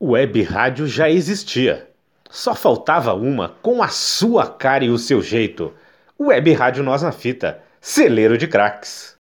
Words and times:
Web 0.00 0.42
rádio 0.42 0.86
já 0.86 1.08
existia. 1.08 1.88
Só 2.28 2.54
faltava 2.54 3.14
uma 3.14 3.54
com 3.62 3.82
a 3.82 3.88
sua 3.88 4.46
cara 4.46 4.84
e 4.84 4.90
o 4.90 4.98
seu 4.98 5.22
jeito. 5.22 5.72
Web 6.20 6.52
Rádio 6.52 6.84
Nós 6.84 7.00
na 7.00 7.12
Fita, 7.12 7.62
celeiro 7.80 8.36
de 8.36 8.46
craques. 8.46 9.15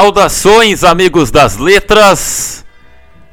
Saudações, 0.00 0.82
amigos 0.82 1.30
das 1.30 1.58
letras! 1.58 2.64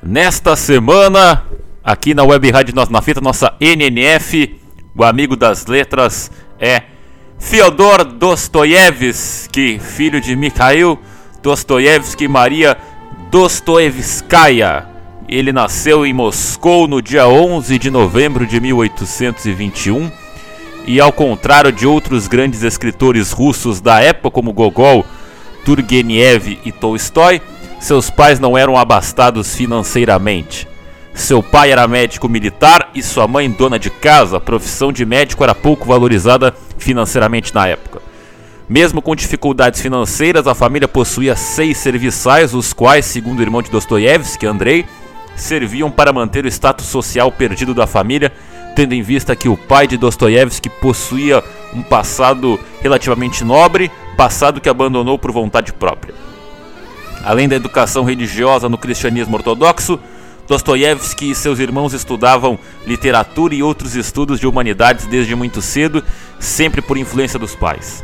Nesta 0.03 0.53
semana, 0.57 1.45
aqui 1.81 2.13
na 2.13 2.25
Web 2.25 2.51
Rádio 2.51 2.75
Nós 2.75 2.89
na 2.89 3.01
Fita, 3.01 3.21
nossa 3.21 3.55
NNF, 3.57 4.59
o 4.93 5.01
amigo 5.01 5.37
das 5.37 5.65
letras 5.65 6.29
é 6.59 6.81
Fyodor 7.39 8.03
Dostoiévski, 8.03 9.79
filho 9.79 10.19
de 10.19 10.35
Mikhail 10.35 10.99
Dostoiévski 11.41 12.25
e 12.25 12.27
Maria 12.27 12.77
Dostoevskaya. 13.31 14.89
Ele 15.25 15.53
nasceu 15.53 16.05
em 16.05 16.11
Moscou 16.11 16.85
no 16.85 17.01
dia 17.01 17.29
11 17.29 17.79
de 17.79 17.89
novembro 17.89 18.45
de 18.45 18.59
1821 18.59 20.11
e, 20.85 20.99
ao 20.99 21.13
contrário 21.13 21.71
de 21.71 21.87
outros 21.87 22.27
grandes 22.27 22.61
escritores 22.61 23.31
russos 23.31 23.79
da 23.79 24.01
época, 24.01 24.31
como 24.31 24.51
Gogol, 24.51 25.05
Turgenev 25.67 26.57
e 26.63 26.71
Tolstói, 26.71 27.41
seus 27.77 28.09
pais 28.09 28.39
não 28.39 28.57
eram 28.57 28.77
abastados 28.77 29.53
financeiramente. 29.53 30.65
Seu 31.13 31.43
pai 31.43 31.73
era 31.73 31.85
médico 31.89 32.29
militar 32.29 32.89
e 32.95 33.03
sua 33.03 33.27
mãe 33.27 33.51
dona 33.51 33.77
de 33.77 33.89
casa. 33.89 34.37
A 34.37 34.39
profissão 34.39 34.93
de 34.93 35.05
médico 35.05 35.43
era 35.43 35.53
pouco 35.53 35.85
valorizada 35.85 36.55
financeiramente 36.77 37.53
na 37.53 37.67
época. 37.67 38.01
Mesmo 38.69 39.01
com 39.01 39.13
dificuldades 39.13 39.81
financeiras, 39.81 40.47
a 40.47 40.55
família 40.55 40.87
possuía 40.87 41.35
seis 41.35 41.77
serviçais, 41.77 42.53
os 42.53 42.71
quais, 42.71 43.05
segundo 43.05 43.39
o 43.39 43.41
irmão 43.41 43.61
de 43.61 43.69
Dostoiévski, 43.69 44.45
Andrei, 44.45 44.85
serviam 45.35 45.91
para 45.91 46.13
manter 46.13 46.45
o 46.45 46.47
status 46.47 46.85
social 46.85 47.29
perdido 47.29 47.73
da 47.73 47.85
família, 47.85 48.31
tendo 48.73 48.93
em 48.93 49.01
vista 49.01 49.35
que 49.35 49.49
o 49.49 49.57
pai 49.57 49.85
de 49.85 49.97
Dostoiévski 49.97 50.69
possuía 50.69 51.43
um 51.73 51.83
passado 51.83 52.57
relativamente 52.81 53.43
nobre, 53.43 53.91
passado 54.17 54.59
que 54.59 54.67
abandonou 54.67 55.17
por 55.19 55.31
vontade 55.31 55.71
própria. 55.71 56.15
Além 57.23 57.47
da 57.47 57.55
educação 57.55 58.03
religiosa 58.03 58.67
no 58.67 58.77
cristianismo 58.77 59.37
ortodoxo, 59.37 59.99
Dostoiévski 60.47 61.31
e 61.31 61.35
seus 61.35 61.59
irmãos 61.59 61.93
estudavam 61.93 62.57
literatura 62.85 63.53
e 63.53 63.61
outros 63.61 63.95
estudos 63.95 64.39
de 64.39 64.47
humanidades 64.47 65.05
desde 65.05 65.35
muito 65.35 65.61
cedo, 65.61 66.03
sempre 66.39 66.81
por 66.81 66.97
influência 66.97 67.37
dos 67.37 67.53
pais. 67.53 68.03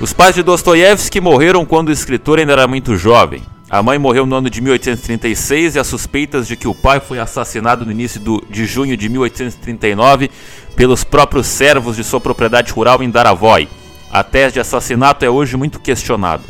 Os 0.00 0.12
pais 0.12 0.34
de 0.34 0.42
Dostoiévski 0.42 1.20
morreram 1.20 1.64
quando 1.64 1.88
o 1.88 1.92
escritor 1.92 2.38
ainda 2.38 2.52
era 2.52 2.66
muito 2.66 2.96
jovem. 2.96 3.42
A 3.70 3.82
mãe 3.82 3.98
morreu 3.98 4.26
no 4.26 4.36
ano 4.36 4.50
de 4.50 4.60
1836 4.60 5.76
e 5.76 5.78
as 5.78 5.86
suspeitas 5.86 6.46
de 6.46 6.56
que 6.56 6.68
o 6.68 6.74
pai 6.74 7.00
foi 7.00 7.18
assassinado 7.18 7.86
no 7.86 7.92
início 7.92 8.20
do, 8.20 8.44
de 8.50 8.66
junho 8.66 8.96
de 8.96 9.08
1839 9.08 10.30
pelos 10.74 11.02
próprios 11.04 11.46
servos 11.46 11.96
de 11.96 12.04
sua 12.04 12.20
propriedade 12.20 12.72
rural 12.72 13.02
em 13.02 13.10
Daravoy. 13.10 13.68
A 14.10 14.22
tese 14.22 14.54
de 14.54 14.60
assassinato 14.60 15.24
é 15.24 15.30
hoje 15.30 15.56
muito 15.56 15.78
questionada. 15.80 16.42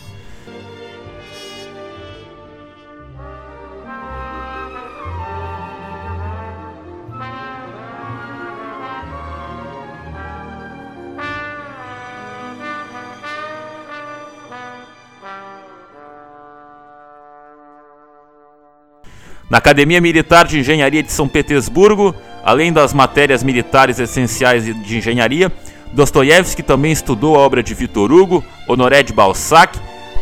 Na 19.49 19.59
Academia 19.59 20.01
Militar 20.01 20.45
de 20.47 20.59
Engenharia 20.59 21.03
de 21.03 21.13
São 21.13 21.29
Petersburgo, 21.29 22.15
além 22.45 22.73
das 22.73 22.93
matérias 22.93 23.43
militares 23.43 23.99
essenciais 23.99 24.65
de 24.65 24.99
engenharia, 24.99 25.53
Dostoiévski 25.97 26.63
também 26.63 26.93
estudou 26.93 27.37
a 27.37 27.39
obra 27.39 27.63
de 27.63 27.73
Victor 27.73 28.13
Hugo, 28.13 28.45
Honoré 28.69 29.03
de 29.03 29.15
Balzac, 29.15 29.79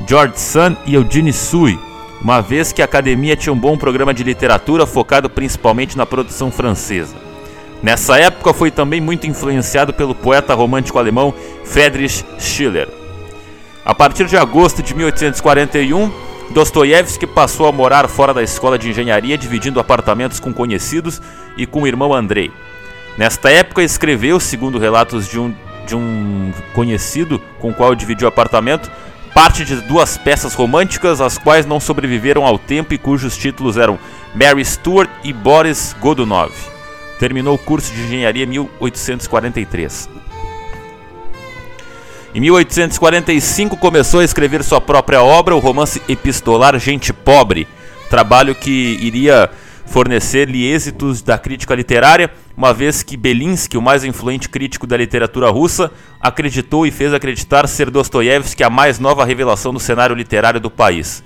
George 0.06 0.38
Sand 0.38 0.76
e 0.86 0.94
Eugene 0.94 1.32
Sui, 1.32 1.76
uma 2.22 2.40
vez 2.40 2.72
que 2.72 2.80
a 2.80 2.84
academia 2.84 3.34
tinha 3.34 3.52
um 3.52 3.58
bom 3.58 3.76
programa 3.76 4.14
de 4.14 4.22
literatura 4.22 4.86
focado 4.86 5.28
principalmente 5.28 5.96
na 5.96 6.06
produção 6.06 6.48
francesa. 6.48 7.16
Nessa 7.82 8.16
época 8.20 8.54
foi 8.54 8.70
também 8.70 9.00
muito 9.00 9.26
influenciado 9.26 9.92
pelo 9.92 10.14
poeta 10.14 10.54
romântico 10.54 10.96
alemão 10.96 11.34
Friedrich 11.64 12.24
Schiller. 12.38 12.88
A 13.84 13.92
partir 13.92 14.26
de 14.26 14.36
agosto 14.36 14.80
de 14.80 14.94
1841, 14.94 16.08
Dostoiévski 16.50 17.26
passou 17.26 17.66
a 17.66 17.72
morar 17.72 18.06
fora 18.06 18.32
da 18.32 18.44
escola 18.44 18.78
de 18.78 18.90
engenharia, 18.90 19.36
dividindo 19.36 19.80
apartamentos 19.80 20.38
com 20.38 20.54
conhecidos 20.54 21.20
e 21.56 21.66
com 21.66 21.82
o 21.82 21.86
irmão 21.88 22.14
Andrei. 22.14 22.52
Nesta 23.16 23.48
época, 23.48 23.82
escreveu, 23.82 24.40
segundo 24.40 24.78
relatos 24.78 25.28
de 25.28 25.38
um, 25.38 25.54
de 25.86 25.96
um 25.96 26.52
conhecido 26.74 27.40
com 27.58 27.70
o 27.70 27.74
qual 27.74 27.94
dividiu 27.94 28.26
apartamento, 28.28 28.90
parte 29.34 29.64
de 29.64 29.76
duas 29.82 30.16
peças 30.16 30.54
românticas, 30.54 31.20
as 31.20 31.36
quais 31.36 31.66
não 31.66 31.80
sobreviveram 31.80 32.44
ao 32.44 32.58
tempo 32.58 32.94
e 32.94 32.98
cujos 32.98 33.36
títulos 33.36 33.76
eram 33.76 33.98
Mary 34.34 34.64
Stuart 34.64 35.10
e 35.22 35.32
Boris 35.32 35.94
Godunov. 36.00 36.52
Terminou 37.18 37.54
o 37.54 37.58
curso 37.58 37.92
de 37.92 38.02
engenharia 38.02 38.44
em 38.44 38.48
1843. 38.48 40.08
Em 42.34 42.40
1845 42.40 43.76
começou 43.76 44.18
a 44.18 44.24
escrever 44.24 44.64
sua 44.64 44.80
própria 44.80 45.22
obra, 45.22 45.54
o 45.54 45.60
romance 45.60 46.02
epistolar 46.08 46.76
Gente 46.80 47.12
Pobre, 47.12 47.68
trabalho 48.10 48.56
que 48.56 48.98
iria 49.00 49.48
fornecer-lhe 49.86 50.64
êxitos 50.64 51.22
da 51.22 51.38
crítica 51.38 51.74
literária, 51.74 52.30
uma 52.56 52.72
vez 52.72 53.02
que 53.02 53.16
Belinsky, 53.16 53.76
o 53.76 53.82
mais 53.82 54.04
influente 54.04 54.48
crítico 54.48 54.86
da 54.86 54.96
literatura 54.96 55.50
russa, 55.50 55.90
acreditou 56.20 56.86
e 56.86 56.90
fez 56.90 57.12
acreditar 57.12 57.66
ser 57.66 57.90
Dostoiévski 57.90 58.62
a 58.62 58.70
mais 58.70 58.98
nova 58.98 59.24
revelação 59.24 59.72
do 59.72 59.80
cenário 59.80 60.14
literário 60.14 60.60
do 60.60 60.70
país. 60.70 61.22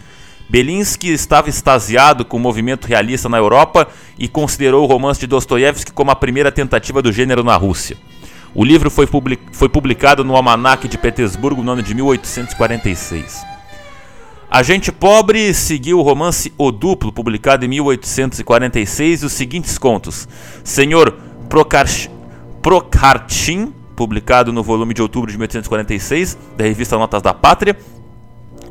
Belinsky 0.48 1.12
estava 1.12 1.50
extasiado 1.50 2.24
com 2.24 2.38
o 2.38 2.40
movimento 2.40 2.86
realista 2.86 3.28
na 3.28 3.36
Europa 3.36 3.88
e 4.18 4.26
considerou 4.26 4.84
o 4.84 4.86
romance 4.86 5.20
de 5.20 5.26
Dostoiévski 5.26 5.92
como 5.92 6.10
a 6.10 6.16
primeira 6.16 6.50
tentativa 6.50 7.02
do 7.02 7.12
gênero 7.12 7.44
na 7.44 7.54
Rússia. 7.56 7.98
O 8.54 8.64
livro 8.64 8.90
foi, 8.90 9.06
publicado 9.06 10.24
no 10.24 10.34
Almanac 10.34 10.88
de 10.88 10.96
Petersburgo 10.96 11.62
no 11.62 11.72
ano 11.72 11.82
de 11.82 11.94
1846. 11.94 13.57
A 14.50 14.62
Gente 14.62 14.90
Pobre 14.90 15.52
seguiu 15.52 15.98
o 15.98 16.02
romance 16.02 16.50
O 16.56 16.72
Duplo, 16.72 17.12
publicado 17.12 17.66
em 17.66 17.68
1846, 17.68 19.22
e 19.22 19.26
os 19.26 19.32
seguintes 19.34 19.76
contos: 19.76 20.26
Senhor 20.64 21.14
Prokhartin, 22.62 23.74
publicado 23.94 24.50
no 24.50 24.62
volume 24.62 24.94
de 24.94 25.02
outubro 25.02 25.30
de 25.30 25.36
1846, 25.36 26.38
da 26.56 26.64
revista 26.64 26.96
Notas 26.96 27.20
da 27.20 27.34
Pátria, 27.34 27.76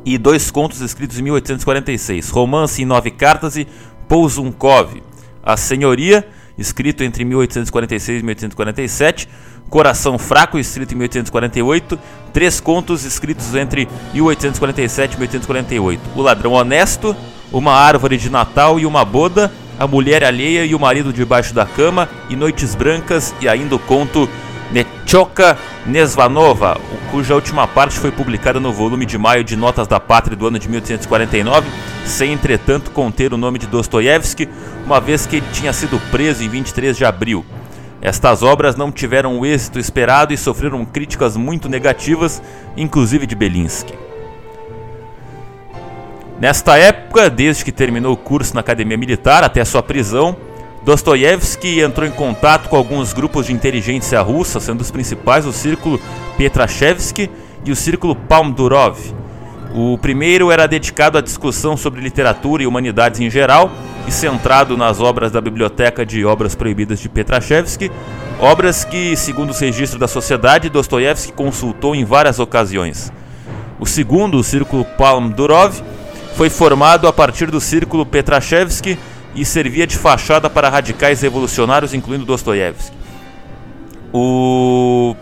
e 0.04 0.18
dois 0.18 0.50
contos 0.50 0.80
escritos 0.80 1.16
em 1.16 1.22
1846, 1.22 2.28
Romance 2.30 2.82
em 2.82 2.84
Nove 2.84 3.12
Cartas 3.12 3.56
e 3.56 3.68
Pouzunkov, 4.08 5.00
A 5.44 5.56
Senhoria, 5.56 6.26
escrito 6.58 7.04
entre 7.04 7.24
1846 7.24 8.20
e 8.20 8.24
1847, 8.24 9.28
Coração 9.70 10.18
Fraco, 10.18 10.58
escrito 10.58 10.92
em 10.92 10.96
1848, 10.96 11.98
três 12.32 12.58
contos 12.58 13.04
escritos 13.04 13.54
entre 13.54 13.88
1847 14.12 15.14
e 15.14 15.16
1848. 15.18 16.00
O 16.16 16.22
Ladrão 16.22 16.52
Honesto, 16.52 17.14
Uma 17.52 17.72
Árvore 17.72 18.16
de 18.16 18.30
Natal 18.30 18.80
e 18.80 18.86
uma 18.86 19.04
Boda, 19.04 19.52
A 19.78 19.86
Mulher 19.86 20.24
Alheia 20.24 20.64
e 20.64 20.74
o 20.74 20.80
Marido 20.80 21.12
Debaixo 21.12 21.54
da 21.54 21.66
Cama, 21.66 22.08
e 22.28 22.36
Noites 22.36 22.74
Brancas, 22.74 23.34
e 23.40 23.48
ainda 23.48 23.76
o 23.76 23.78
conto 23.78 24.28
Nechoka 24.70 25.56
Nesvanova, 25.86 26.78
cuja 27.10 27.34
última 27.34 27.66
parte 27.66 27.98
foi 27.98 28.10
publicada 28.10 28.60
no 28.60 28.70
volume 28.72 29.06
de 29.06 29.16
maio 29.16 29.42
de 29.42 29.56
Notas 29.56 29.86
da 29.86 29.98
Pátria 29.98 30.36
do 30.36 30.46
ano 30.46 30.58
de 30.58 30.68
1849, 30.68 31.66
sem 32.04 32.32
entretanto 32.32 32.90
conter 32.90 33.32
o 33.32 33.38
nome 33.38 33.58
de 33.58 33.66
Dostoiévski, 33.66 34.48
uma 34.84 35.00
vez 35.00 35.26
que 35.26 35.36
ele 35.36 35.46
tinha 35.52 35.72
sido 35.72 35.98
preso 36.10 36.42
em 36.42 36.48
23 36.48 36.96
de 36.96 37.04
abril. 37.04 37.46
Estas 38.02 38.42
obras 38.42 38.76
não 38.76 38.92
tiveram 38.92 39.38
o 39.38 39.46
êxito 39.46 39.78
esperado 39.78 40.34
e 40.34 40.36
sofreram 40.36 40.84
críticas 40.84 41.36
muito 41.36 41.68
negativas, 41.68 42.42
inclusive 42.76 43.26
de 43.26 43.34
Belinsky. 43.34 43.94
Nesta 46.38 46.76
época, 46.76 47.28
desde 47.28 47.64
que 47.64 47.72
terminou 47.72 48.12
o 48.12 48.16
curso 48.16 48.54
na 48.54 48.60
Academia 48.60 48.96
Militar 48.96 49.42
até 49.42 49.64
sua 49.64 49.82
prisão, 49.82 50.36
Dostoiévski 50.82 51.80
entrou 51.80 52.06
em 52.06 52.10
contato 52.10 52.68
com 52.68 52.76
alguns 52.76 53.12
grupos 53.12 53.46
de 53.46 53.52
inteligência 53.52 54.20
russa, 54.20 54.60
sendo 54.60 54.80
os 54.80 54.90
principais 54.90 55.44
o 55.44 55.52
Círculo 55.52 56.00
Petrashevsky 56.36 57.30
e 57.64 57.72
o 57.72 57.76
Círculo 57.76 58.14
Palmdurov. 58.14 58.96
O 59.74 59.98
primeiro 59.98 60.50
era 60.50 60.66
dedicado 60.66 61.18
à 61.18 61.20
discussão 61.20 61.76
sobre 61.76 62.00
literatura 62.00 62.62
e 62.62 62.66
humanidades 62.66 63.20
em 63.20 63.28
geral 63.28 63.70
e 64.06 64.10
centrado 64.10 64.76
nas 64.76 64.98
obras 64.98 65.30
da 65.30 65.40
Biblioteca 65.40 66.06
de 66.06 66.24
Obras 66.24 66.54
Proibidas 66.54 66.98
de 67.00 67.08
Petrashevsky, 67.08 67.92
obras 68.40 68.84
que, 68.84 69.14
segundo 69.14 69.50
os 69.50 69.58
registros 69.58 70.00
da 70.00 70.08
sociedade, 70.08 70.70
Dostoiévski 70.70 71.32
consultou 71.32 71.94
em 71.94 72.04
várias 72.04 72.38
ocasiões. 72.38 73.12
O 73.78 73.84
segundo, 73.84 74.38
o 74.38 74.44
Círculo 74.44 74.86
Palmdurov, 74.96 75.82
foi 76.34 76.48
formado 76.48 77.06
a 77.06 77.12
partir 77.12 77.50
do 77.50 77.60
Círculo 77.60 78.06
Petrashevsky 78.06 78.98
e 79.40 79.44
servia 79.44 79.86
de 79.86 79.96
fachada 79.96 80.50
para 80.50 80.68
radicais 80.68 81.20
revolucionários, 81.20 81.94
incluindo 81.94 82.24
Dostoiévski. 82.24 82.96
O 84.12 85.14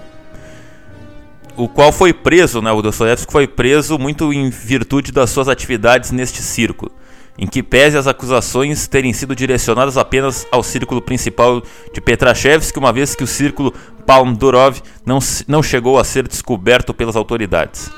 o 1.56 1.66
qual 1.66 1.90
foi 1.90 2.12
preso, 2.12 2.60
né, 2.60 2.70
o 2.70 2.82
Dostoiévski 2.82 3.32
foi 3.32 3.46
preso 3.48 3.98
muito 3.98 4.30
em 4.30 4.50
virtude 4.50 5.10
das 5.10 5.30
suas 5.30 5.48
atividades 5.48 6.10
neste 6.10 6.42
círculo, 6.42 6.92
em 7.38 7.46
que 7.46 7.62
pese 7.62 7.96
as 7.96 8.06
acusações 8.06 8.86
terem 8.86 9.12
sido 9.14 9.34
direcionadas 9.34 9.96
apenas 9.96 10.46
ao 10.52 10.62
círculo 10.62 11.00
principal 11.00 11.62
de 11.94 12.00
Petrashevski, 12.00 12.78
uma 12.78 12.92
vez 12.92 13.14
que 13.14 13.24
o 13.24 13.26
círculo 13.26 13.72
Palmdurov 14.04 14.82
não, 15.04 15.18
não 15.48 15.62
chegou 15.62 15.98
a 15.98 16.04
ser 16.04 16.28
descoberto 16.28 16.92
pelas 16.92 17.16
autoridades. 17.16 17.90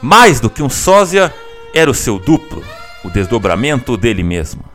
Mais 0.00 0.40
do 0.40 0.48
que 0.48 0.62
um 0.62 0.70
sósia, 0.70 1.32
era 1.74 1.90
o 1.90 1.94
seu 1.94 2.18
duplo, 2.18 2.62
o 3.04 3.10
desdobramento 3.10 3.94
dele 3.96 4.22
mesmo. 4.22 4.71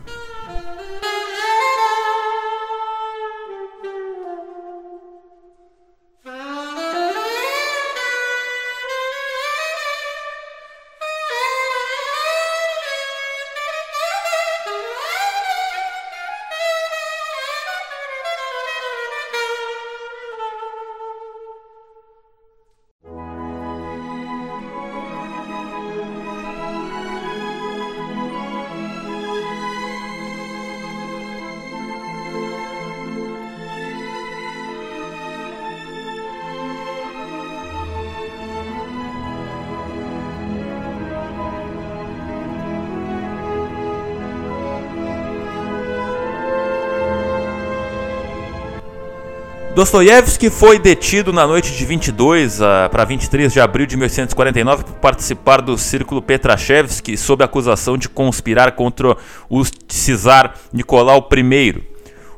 Dostoiévski 49.87 50.49
foi 50.49 50.77
detido 50.77 51.31
na 51.31 51.47
noite 51.47 51.73
de 51.73 51.85
22 51.85 52.59
para 52.91 53.05
23 53.05 53.53
de 53.53 53.61
abril 53.61 53.85
de 53.85 53.95
1849 53.95 54.83
por 54.83 54.95
participar 54.95 55.61
do 55.61 55.77
Círculo 55.77 56.21
Petrashevski 56.21 57.15
sob 57.15 57.41
acusação 57.41 57.97
de 57.97 58.09
conspirar 58.09 58.73
contra 58.73 59.15
o 59.49 59.63
czar 59.87 60.55
Nicolau 60.73 61.25
I. 61.33 61.81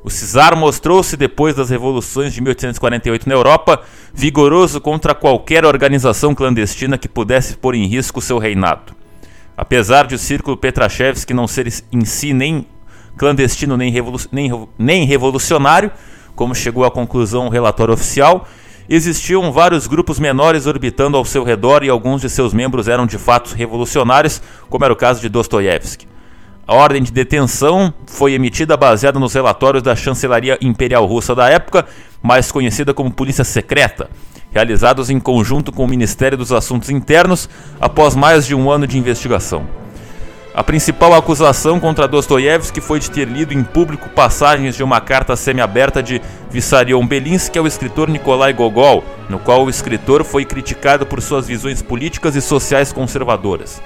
O 0.04 0.12
czar 0.12 0.56
mostrou-se 0.56 1.18
depois 1.18 1.56
das 1.56 1.72
revoluções 1.72 2.34
de 2.34 2.40
1848 2.40 3.28
na 3.28 3.34
Europa 3.34 3.81
vigoroso 4.13 4.80
contra 4.80 5.16
qualquer 5.16 5.66
organização 5.66 6.36
clandestina 6.36 7.00
que 7.00 7.10
pudesse 7.10 7.57
pôr 7.57 7.74
em 7.74 7.88
risco 7.88 8.22
seu 8.22 8.38
reinado. 8.38 8.94
Apesar 9.57 10.06
de 10.06 10.13
o 10.13 10.19
Círculo 10.19 10.56
Petrashevski 10.56 11.34
não 11.34 11.48
ser 11.48 11.68
em 11.92 12.06
si 12.06 12.31
nem 12.31 12.68
clandestino 13.18 13.75
nem, 13.75 13.92
revolu 13.92 14.19
nem, 14.31 14.52
nem 14.78 15.04
revolucionário, 15.04 15.92
como 16.40 16.56
chegou 16.56 16.86
à 16.86 16.90
conclusão 16.90 17.48
o 17.48 17.50
relatório 17.50 17.94
oficial, 17.94 18.48
existiam 18.88 19.52
vários 19.52 19.88
grupos 19.88 20.20
menores 20.20 20.68
orbitando 20.68 21.18
ao 21.18 21.26
seu 21.26 21.44
redor 21.44 21.84
e 21.84 21.90
alguns 21.90 22.22
de 22.22 22.30
seus 22.30 22.54
membros 22.54 22.88
eram 22.88 23.06
de 23.06 23.18
fato 23.18 23.54
revolucionários, 23.54 24.42
como 24.70 24.86
era 24.86 24.94
o 24.94 24.96
caso 24.96 25.20
de 25.20 25.28
Dostoiévski. 25.28 26.08
A 26.66 26.74
ordem 26.74 27.04
de 27.04 27.12
detenção 27.12 27.94
foi 28.08 28.32
emitida 28.32 28.78
baseada 28.78 29.20
nos 29.20 29.34
relatórios 29.34 29.84
da 29.84 29.98
Chancelaria 29.98 30.58
Imperial 30.62 31.06
Russa 31.06 31.36
da 31.36 31.50
época, 31.50 31.86
mais 32.24 32.50
conhecida 32.54 32.94
como 32.94 33.12
Polícia 33.12 33.44
Secreta, 33.44 34.10
realizados 34.50 35.10
em 35.10 35.20
conjunto 35.20 35.74
com 35.74 35.84
o 35.84 35.90
Ministério 35.90 36.38
dos 36.38 36.54
Assuntos 36.54 36.90
Internos 36.90 37.50
após 37.82 38.16
mais 38.16 38.48
de 38.48 38.56
um 38.56 38.72
ano 38.72 38.88
de 38.88 38.98
investigação. 38.98 39.68
A 40.60 40.64
principal 40.70 41.14
acusação 41.14 41.80
contra 41.80 42.06
Dostoiévski 42.06 42.82
foi 42.82 43.00
de 43.00 43.10
ter 43.10 43.26
lido 43.26 43.54
em 43.54 43.64
público 43.64 44.10
passagens 44.10 44.76
de 44.76 44.84
uma 44.84 45.00
carta 45.00 45.34
semiaberta 45.38 46.04
de 46.04 46.22
Vissarion 46.52 47.08
Belinsky 47.08 47.58
ao 47.58 47.66
escritor 47.66 48.10
Nikolai 48.10 48.52
Gogol, 48.52 49.02
no 49.30 49.40
qual 49.40 49.64
o 49.64 49.70
escritor 49.70 50.26
foi 50.26 50.44
criticado 50.44 51.06
por 51.06 51.22
suas 51.22 51.48
visões 51.48 51.82
políticas 51.82 52.36
e 52.36 52.42
sociais 52.42 52.92
conservadoras. 52.92 53.82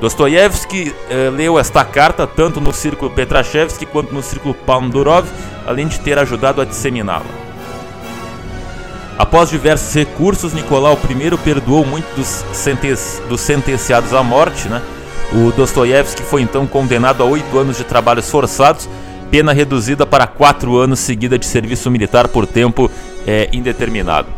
Dostoiévski 0.00 0.94
eh, 1.10 1.28
leu 1.28 1.58
esta 1.58 1.84
carta 1.84 2.24
tanto 2.24 2.60
no 2.60 2.72
círculo 2.72 3.10
Petrashevski 3.10 3.84
quanto 3.84 4.14
no 4.14 4.22
círculo 4.22 4.54
Pandurov, 4.54 5.26
além 5.66 5.88
de 5.88 5.98
ter 5.98 6.20
ajudado 6.20 6.60
a 6.60 6.64
disseminá-la. 6.64 7.26
Após 9.18 9.50
diversos 9.50 9.92
recursos, 9.92 10.52
Nicolau 10.52 10.96
I 11.10 11.36
perdoou 11.38 11.84
muitos 11.84 12.44
dos, 12.44 13.22
dos 13.28 13.40
sentenciados 13.40 14.14
à 14.14 14.22
morte, 14.22 14.68
né? 14.68 14.80
O 15.32 15.52
Dostoiévski 15.52 16.22
foi 16.22 16.42
então 16.42 16.66
condenado 16.66 17.22
a 17.22 17.26
oito 17.26 17.56
anos 17.56 17.76
de 17.76 17.84
trabalhos 17.84 18.28
forçados, 18.28 18.88
pena 19.30 19.52
reduzida 19.52 20.04
para 20.04 20.26
quatro 20.26 20.76
anos 20.76 20.98
seguida 20.98 21.38
de 21.38 21.46
serviço 21.46 21.88
militar 21.88 22.26
por 22.26 22.46
tempo 22.46 22.90
é, 23.26 23.48
indeterminado. 23.52 24.28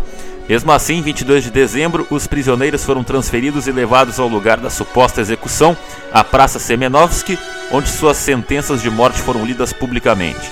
Mesmo 0.46 0.70
assim, 0.70 0.98
em 0.98 1.02
22 1.02 1.44
de 1.44 1.50
dezembro, 1.50 2.06
os 2.10 2.26
prisioneiros 2.26 2.84
foram 2.84 3.02
transferidos 3.02 3.66
e 3.66 3.72
levados 3.72 4.20
ao 4.20 4.28
lugar 4.28 4.58
da 4.58 4.68
suposta 4.68 5.20
execução, 5.20 5.74
a 6.12 6.22
Praça 6.22 6.58
Semenovsky, 6.58 7.38
onde 7.70 7.88
suas 7.88 8.18
sentenças 8.18 8.82
de 8.82 8.90
morte 8.90 9.18
foram 9.22 9.46
lidas 9.46 9.72
publicamente. 9.72 10.50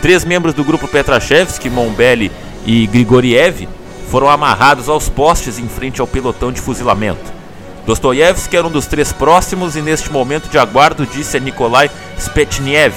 Três 0.00 0.24
membros 0.24 0.54
do 0.54 0.62
grupo 0.62 0.86
Petrashevski, 0.86 1.68
Mombelli 1.68 2.30
e 2.64 2.86
Grigoriev, 2.86 3.66
foram 4.08 4.30
amarrados 4.30 4.88
aos 4.88 5.08
postes 5.08 5.58
em 5.58 5.68
frente 5.68 6.00
ao 6.00 6.06
pelotão 6.06 6.52
de 6.52 6.60
fuzilamento. 6.60 7.39
Dostoiévski 7.86 8.56
era 8.56 8.66
um 8.66 8.70
dos 8.70 8.86
três 8.86 9.12
próximos 9.12 9.76
e 9.76 9.82
neste 9.82 10.12
momento 10.12 10.48
de 10.48 10.58
aguardo 10.58 11.06
disse 11.06 11.36
a 11.36 11.40
Nikolai 11.40 11.90
Spetniev, 12.18 12.94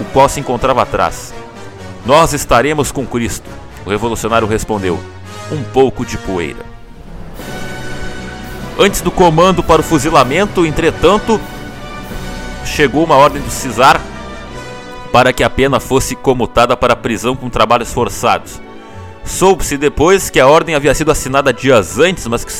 o 0.00 0.04
qual 0.06 0.28
se 0.28 0.40
encontrava 0.40 0.82
atrás. 0.82 1.32
Nós 2.04 2.32
estaremos 2.32 2.92
com 2.92 3.06
Cristo. 3.06 3.48
O 3.86 3.90
revolucionário 3.90 4.48
respondeu: 4.48 4.98
Um 5.50 5.62
pouco 5.62 6.04
de 6.04 6.18
poeira. 6.18 6.64
Antes 8.78 9.00
do 9.00 9.10
comando 9.10 9.62
para 9.62 9.80
o 9.80 9.84
fuzilamento, 9.84 10.66
entretanto, 10.66 11.40
chegou 12.64 13.04
uma 13.04 13.14
ordem 13.14 13.40
do 13.40 13.50
Cisar 13.50 14.00
para 15.12 15.32
que 15.32 15.44
a 15.44 15.50
pena 15.50 15.78
fosse 15.78 16.16
comutada 16.16 16.76
para 16.76 16.96
prisão 16.96 17.36
com 17.36 17.48
trabalhos 17.48 17.92
forçados. 17.92 18.60
Soube-se 19.24 19.76
depois 19.78 20.28
que 20.28 20.40
a 20.40 20.46
ordem 20.48 20.74
havia 20.74 20.92
sido 20.92 21.12
assinada 21.12 21.52
dias 21.52 22.00
antes, 22.00 22.26
mas 22.26 22.44
que 22.44 22.50
o 22.50 22.54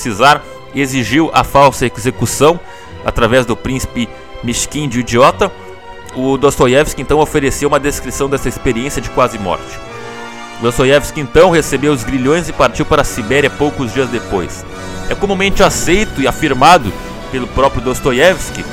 exigiu 0.81 1.31
a 1.33 1.45
falsa 1.45 1.87
execução 1.87 2.59
através 3.04 3.47
do 3.47 3.57
príncipe 3.57 4.09
Mishkin 4.43 4.88
de 4.88 5.00
idiota. 5.00 5.50
O 6.14 6.37
Dostoiévski 6.37 7.02
então 7.02 7.19
ofereceu 7.19 7.69
uma 7.69 7.81
descrição 7.81 8.28
dessa 8.28 8.49
experiência 8.49 9.02
de 9.02 9.11
quase 9.11 9.38
morte. 9.38 9.78
Dostoiévski 10.61 11.21
então 11.21 11.50
recebeu 11.50 11.93
os 11.93 12.04
grilhões 12.04 12.49
e 12.49 12.52
partiu 12.52 12.87
para 12.87 13.02
a 13.02 13.04
Sibéria 13.04 13.50
poucos 13.50 13.93
dias 13.93 14.09
depois. 14.09 14.64
É 15.11 15.14
comumente 15.14 15.62
aceito 15.62 16.21
e 16.21 16.26
afirmado 16.26 16.93
pelo 17.31 17.47
próprio 17.49 17.83
Dostoiévski 17.83 18.64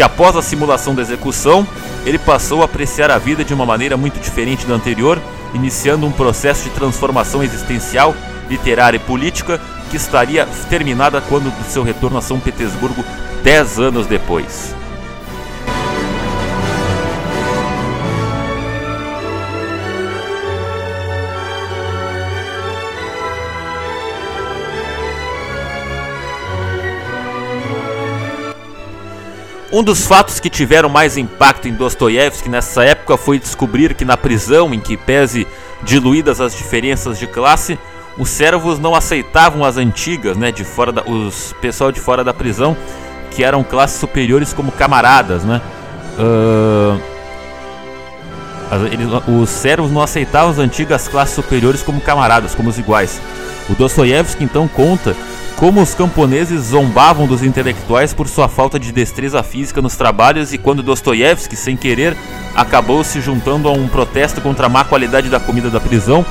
que 0.00 0.02
após 0.02 0.34
a 0.34 0.40
simulação 0.40 0.94
da 0.94 1.02
execução, 1.02 1.66
ele 2.06 2.18
passou 2.18 2.62
a 2.62 2.64
apreciar 2.64 3.10
a 3.10 3.18
vida 3.18 3.44
de 3.44 3.52
uma 3.52 3.66
maneira 3.66 3.98
muito 3.98 4.18
diferente 4.18 4.66
da 4.66 4.72
anterior, 4.72 5.20
iniciando 5.52 6.06
um 6.06 6.10
processo 6.10 6.64
de 6.64 6.70
transformação 6.70 7.42
existencial, 7.42 8.14
literária 8.50 8.96
e 8.96 9.00
política 9.00 9.60
que 9.90 9.96
estaria 9.96 10.46
terminada 10.68 11.20
quando 11.20 11.50
do 11.50 11.64
seu 11.64 11.82
retorno 11.82 12.18
a 12.18 12.22
São 12.22 12.38
Petersburgo 12.38 13.04
dez 13.42 13.78
anos 13.78 14.06
depois. 14.06 14.74
Um 29.72 29.84
dos 29.84 30.04
fatos 30.04 30.40
que 30.40 30.50
tiveram 30.50 30.88
mais 30.88 31.16
impacto 31.16 31.68
em 31.68 31.72
Dostoiévski 31.72 32.48
nessa 32.48 32.82
época 32.82 33.16
foi 33.16 33.38
descobrir 33.38 33.94
que 33.94 34.04
na 34.04 34.16
prisão, 34.16 34.74
em 34.74 34.80
que 34.80 34.96
pese 34.96 35.46
diluídas 35.84 36.40
as 36.40 36.56
diferenças 36.56 37.16
de 37.16 37.28
classe, 37.28 37.78
os 38.18 38.28
servos 38.28 38.78
não 38.78 38.94
aceitavam 38.94 39.64
as 39.64 39.76
antigas, 39.76 40.36
né, 40.36 40.52
de 40.52 40.64
fora 40.64 40.92
da, 40.92 41.02
os 41.02 41.54
pessoal 41.60 41.90
de 41.92 42.00
fora 42.00 42.22
da 42.24 42.34
prisão, 42.34 42.76
que 43.30 43.44
eram 43.44 43.62
classes 43.62 43.98
superiores 43.98 44.52
como 44.52 44.72
camaradas, 44.72 45.44
né? 45.44 45.60
Uh, 46.18 47.00
eles, 48.92 49.08
os 49.26 49.48
servos 49.48 49.90
não 49.90 50.00
aceitavam 50.00 50.50
as 50.50 50.58
antigas 50.58 51.08
classes 51.08 51.34
superiores 51.34 51.82
como 51.82 52.00
camaradas, 52.00 52.54
como 52.54 52.68
os 52.68 52.78
iguais. 52.78 53.20
O 53.68 53.74
Dostoiévski 53.74 54.44
então 54.44 54.68
conta 54.68 55.16
como 55.56 55.82
os 55.82 55.94
camponeses 55.94 56.66
zombavam 56.66 57.26
dos 57.26 57.42
intelectuais 57.42 58.14
por 58.14 58.26
sua 58.28 58.48
falta 58.48 58.78
de 58.78 58.92
destreza 58.92 59.42
física 59.42 59.82
nos 59.82 59.94
trabalhos 59.94 60.52
e 60.52 60.58
quando 60.58 60.82
Dostoiévski, 60.82 61.54
sem 61.54 61.76
querer, 61.76 62.16
acabou 62.54 63.04
se 63.04 63.20
juntando 63.20 63.68
a 63.68 63.72
um 63.72 63.86
protesto 63.86 64.40
contra 64.40 64.66
a 64.66 64.68
má 64.68 64.84
qualidade 64.84 65.28
da 65.28 65.38
comida 65.38 65.68
da 65.68 65.80
prisão 65.80 66.24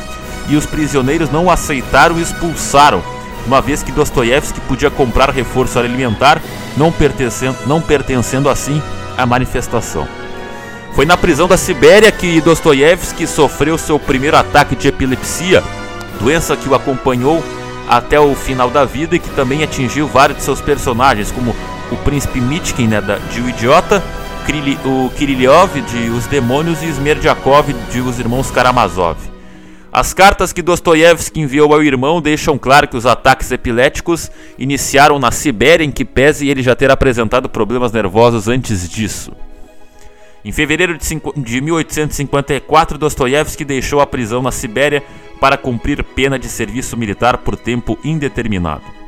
e 0.49 0.55
os 0.55 0.65
prisioneiros 0.65 1.29
não 1.29 1.49
aceitaram 1.49 2.17
e 2.17 2.21
expulsaram, 2.21 3.01
uma 3.45 3.61
vez 3.61 3.81
que 3.81 3.91
Dostoiévski 3.91 4.59
podia 4.61 4.89
comprar 4.89 5.29
reforço 5.29 5.79
alimentar, 5.79 6.41
não 6.75 6.91
pertencendo, 6.91 7.57
não 7.65 7.81
pertencendo 7.81 8.49
assim 8.49 8.81
à 9.17 9.25
manifestação. 9.25 10.07
Foi 10.93 11.05
na 11.05 11.15
prisão 11.15 11.47
da 11.47 11.55
Sibéria 11.55 12.11
que 12.11 12.41
Dostoiévski 12.41 13.25
sofreu 13.27 13.77
seu 13.77 13.99
primeiro 13.99 14.37
ataque 14.37 14.75
de 14.75 14.87
epilepsia, 14.87 15.63
doença 16.19 16.57
que 16.57 16.67
o 16.67 16.75
acompanhou 16.75 17.43
até 17.87 18.19
o 18.19 18.35
final 18.35 18.69
da 18.69 18.85
vida 18.85 19.15
e 19.15 19.19
que 19.19 19.29
também 19.29 19.63
atingiu 19.63 20.07
vários 20.07 20.39
de 20.39 20.43
seus 20.43 20.61
personagens, 20.61 21.31
como 21.31 21.55
o 21.91 21.95
príncipe 21.97 22.39
Mitkin 22.39 22.87
né, 22.87 23.01
de 23.31 23.41
O 23.41 23.49
Idiota, 23.49 24.03
o 24.85 25.09
Kirillov 25.11 25.79
de 25.81 26.09
Os 26.09 26.25
Demônios 26.27 26.81
e 26.81 26.87
Smerdyakov 26.87 27.73
de 27.91 28.01
Os 28.01 28.19
Irmãos 28.19 28.51
Karamazov. 28.51 29.28
As 29.91 30.13
cartas 30.13 30.53
que 30.53 30.61
Dostoiévski 30.61 31.39
enviou 31.39 31.73
ao 31.73 31.83
irmão 31.83 32.21
deixam 32.21 32.59
claro 32.59 32.87
que 32.87 32.95
os 32.95 33.07
ataques 33.07 33.51
epiléticos 33.51 34.31
iniciaram 34.57 35.17
na 35.17 35.31
Sibéria, 35.31 35.83
em 35.83 35.91
que 35.91 36.05
pese 36.05 36.47
ele 36.47 36.61
já 36.61 36.75
ter 36.75 36.91
apresentado 36.91 37.49
problemas 37.49 37.91
nervosos 37.91 38.47
antes 38.47 38.87
disso. 38.87 39.31
Em 40.45 40.51
fevereiro 40.51 40.95
de 41.35 41.61
1854, 41.61 42.97
Dostoiévski 42.97 43.65
deixou 43.65 43.99
a 43.99 44.07
prisão 44.07 44.43
na 44.43 44.51
Sibéria 44.51 45.03
para 45.41 45.57
cumprir 45.57 46.03
pena 46.03 46.37
de 46.37 46.47
serviço 46.47 46.95
militar 46.95 47.39
por 47.39 47.57
tempo 47.57 47.97
indeterminado. 48.03 48.98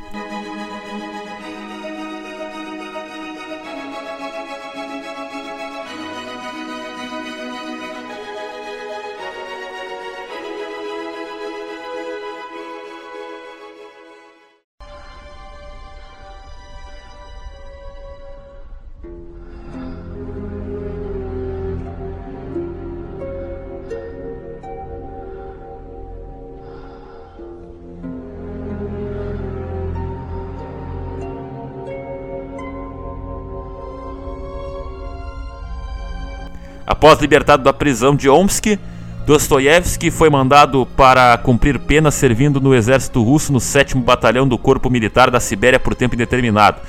Após 37.02 37.18
libertado 37.18 37.64
da 37.64 37.72
prisão 37.72 38.14
de 38.14 38.30
Omsk, 38.30 38.78
Dostoiévski 39.26 40.08
foi 40.08 40.30
mandado 40.30 40.86
para 40.86 41.36
cumprir 41.36 41.76
pena 41.80 42.12
servindo 42.12 42.60
no 42.60 42.72
exército 42.72 43.20
russo 43.24 43.52
no 43.52 43.58
7 43.58 43.96
Batalhão 43.98 44.46
do 44.46 44.56
Corpo 44.56 44.88
Militar 44.88 45.28
da 45.28 45.40
Sibéria 45.40 45.80
por 45.80 45.96
tempo 45.96 46.14
indeterminado, 46.14 46.80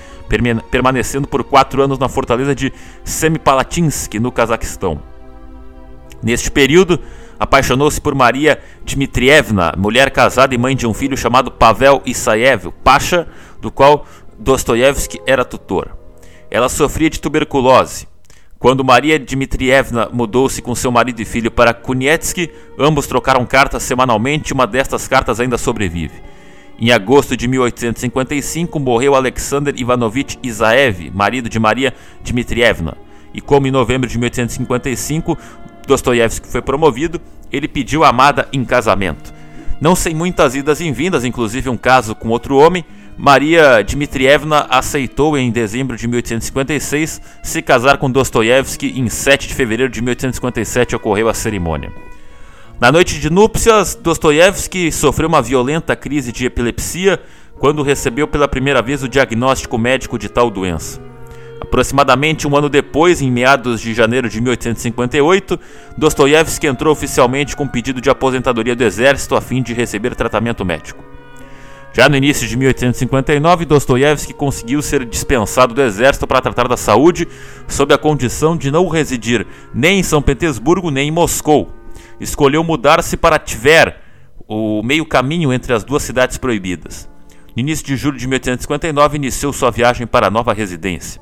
permanecendo 0.70 1.28
por 1.28 1.44
quatro 1.44 1.82
anos 1.82 1.98
na 1.98 2.08
fortaleza 2.08 2.54
de 2.54 2.72
Semipalatinsk, 3.04 4.14
no 4.20 4.32
Cazaquistão. 4.32 5.02
Neste 6.22 6.52
período, 6.52 7.00
apaixonou-se 7.40 8.00
por 8.00 8.14
Maria 8.14 8.62
Dmitrievna, 8.86 9.74
mulher 9.76 10.12
casada 10.12 10.54
e 10.54 10.60
mãe 10.60 10.76
de 10.76 10.86
um 10.86 10.94
filho 10.94 11.18
chamado 11.18 11.50
Pavel 11.50 12.04
Isaev, 12.06 12.72
Pasha, 12.84 13.28
do 13.60 13.72
qual 13.72 14.06
Dostoiévski 14.38 15.20
era 15.26 15.44
tutor. 15.44 15.98
Ela 16.52 16.70
sofria 16.70 17.10
de 17.10 17.20
tuberculose. 17.20 18.13
Quando 18.64 18.82
Maria 18.82 19.20
Dmitrievna 19.20 20.08
mudou-se 20.14 20.62
com 20.62 20.74
seu 20.74 20.90
marido 20.90 21.20
e 21.20 21.26
filho 21.26 21.52
para 21.52 21.74
Kunietsky, 21.74 22.50
ambos 22.80 23.06
trocaram 23.06 23.46
cartas 23.46 23.84
semanalmente 23.84 24.52
e 24.52 24.54
uma 24.54 24.66
destas 24.66 25.06
cartas 25.06 25.42
ainda 25.42 25.58
sobrevive. 25.58 26.14
Em 26.80 26.90
agosto 26.90 27.36
de 27.36 27.46
1855 27.46 28.80
morreu 28.80 29.16
Alexander 29.16 29.74
Ivanovich 29.78 30.40
Isaev, 30.42 31.12
marido 31.14 31.50
de 31.50 31.60
Maria 31.60 31.94
Dmitrievna, 32.24 32.96
e 33.34 33.42
como 33.42 33.68
em 33.68 33.72
novembro 33.72 34.10
de 34.10 34.18
1855 34.18 35.38
Dostoiévski 35.86 36.48
foi 36.48 36.62
promovido, 36.62 37.20
ele 37.52 37.68
pediu 37.68 38.06
a 38.06 38.08
amada 38.08 38.48
em 38.54 38.64
casamento. 38.64 39.34
Não 39.82 39.94
sem 39.94 40.16
muitas 40.16 40.56
idas 40.56 40.80
e 40.80 40.90
vindas, 40.90 41.26
inclusive 41.26 41.70
um 41.70 41.76
caso 41.76 42.16
com 42.16 42.30
outro 42.30 42.56
homem, 42.56 42.86
Maria 43.18 43.84
Dmitrievna 43.84 44.66
aceitou 44.70 45.38
em 45.38 45.52
dezembro 45.52 45.96
de 45.96 46.08
1856 46.08 47.22
se 47.44 47.62
casar 47.62 47.98
com 47.98 48.10
Dostoiévski 48.10 49.00
em 49.00 49.08
7 49.08 49.48
de 49.48 49.54
fevereiro 49.54 49.92
de 49.92 50.02
1857 50.02 50.96
ocorreu 50.96 51.30
a 51.30 51.34
cerimônia. 51.34 51.92
Na 52.80 52.92
noite 52.92 53.20
de 53.20 53.30
núpcias, 53.30 53.96
Dostoiévski 53.96 54.92
sofreu 54.92 55.30
uma 55.30 55.42
violenta 55.42 55.96
crise 55.96 56.32
de 56.32 56.46
epilepsia 56.46 57.22
quando 57.60 57.84
recebeu 57.84 58.28
pela 58.28 58.48
primeira 58.48 58.82
vez 58.82 59.04
o 59.04 59.08
diagnóstico 59.08 59.78
médico 59.78 60.18
de 60.18 60.28
tal 60.28 60.50
doença. 60.50 61.00
Aproximadamente 61.62 62.48
um 62.48 62.58
ano 62.58 62.68
depois, 62.68 63.22
em 63.22 63.32
meados 63.32 63.80
de 63.80 63.94
janeiro 63.94 64.28
de 64.28 64.42
1858, 64.42 65.58
Dostoiévski 65.98 66.68
entrou 66.68 66.92
oficialmente 66.92 67.56
com 67.56 67.68
pedido 67.68 68.02
de 68.02 68.10
aposentadoria 68.10 68.76
do 68.76 68.84
exército 68.84 69.36
a 69.36 69.40
fim 69.40 69.62
de 69.62 69.74
receber 69.74 70.16
tratamento 70.16 70.66
médico. 70.66 71.13
Já 71.96 72.10
no 72.10 72.18
início 72.18 72.48
de 72.48 72.58
1859, 72.58 73.66
Dostoiévski 73.66 74.34
conseguiu 74.34 74.82
ser 74.82 75.06
dispensado 75.06 75.76
do 75.76 75.82
exército 75.82 76.26
para 76.26 76.42
tratar 76.42 76.68
da 76.68 76.76
saúde, 76.76 77.28
sob 77.68 77.94
a 77.94 78.00
condição 78.00 78.58
de 78.58 78.72
não 78.72 78.88
residir 78.88 79.46
nem 79.72 80.00
em 80.00 80.04
São 80.04 80.20
Petersburgo 80.20 80.90
nem 80.90 81.10
em 81.10 81.12
Moscou. 81.12 81.72
Escolheu 82.20 82.64
mudar-se 82.64 83.16
para 83.16 83.38
Tver, 83.38 84.00
o 84.48 84.82
meio 84.82 85.06
caminho 85.06 85.54
entre 85.54 85.72
as 85.72 85.84
duas 85.84 86.02
cidades 86.02 86.36
proibidas. 86.36 87.08
No 87.56 87.62
início 87.62 87.86
de 87.86 87.96
julho 87.96 88.18
de 88.18 88.28
1859, 88.28 89.18
iniciou 89.18 89.54
sua 89.54 89.70
viagem 89.70 90.08
para 90.08 90.28
a 90.28 90.32
nova 90.32 90.52
residência. 90.52 91.22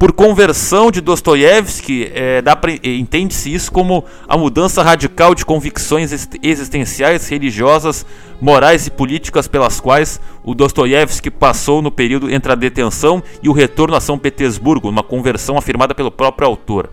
Por 0.00 0.14
conversão 0.14 0.90
de 0.90 0.98
Dostoiévski, 1.02 2.10
é, 2.14 2.42
entende-se 2.82 3.52
isso 3.52 3.70
como 3.70 4.02
a 4.26 4.34
mudança 4.34 4.82
radical 4.82 5.34
de 5.34 5.44
convicções 5.44 6.10
existenciais, 6.42 7.28
religiosas, 7.28 8.06
morais 8.40 8.86
e 8.86 8.90
políticas 8.90 9.46
pelas 9.46 9.78
quais 9.78 10.18
o 10.42 10.54
Dostoiévski 10.54 11.30
passou 11.30 11.82
no 11.82 11.90
período 11.90 12.30
entre 12.30 12.50
a 12.50 12.54
detenção 12.54 13.22
e 13.42 13.48
o 13.50 13.52
retorno 13.52 13.94
a 13.94 14.00
São 14.00 14.18
Petersburgo, 14.18 14.88
uma 14.88 15.02
conversão 15.02 15.58
afirmada 15.58 15.94
pelo 15.94 16.10
próprio 16.10 16.48
autor. 16.48 16.88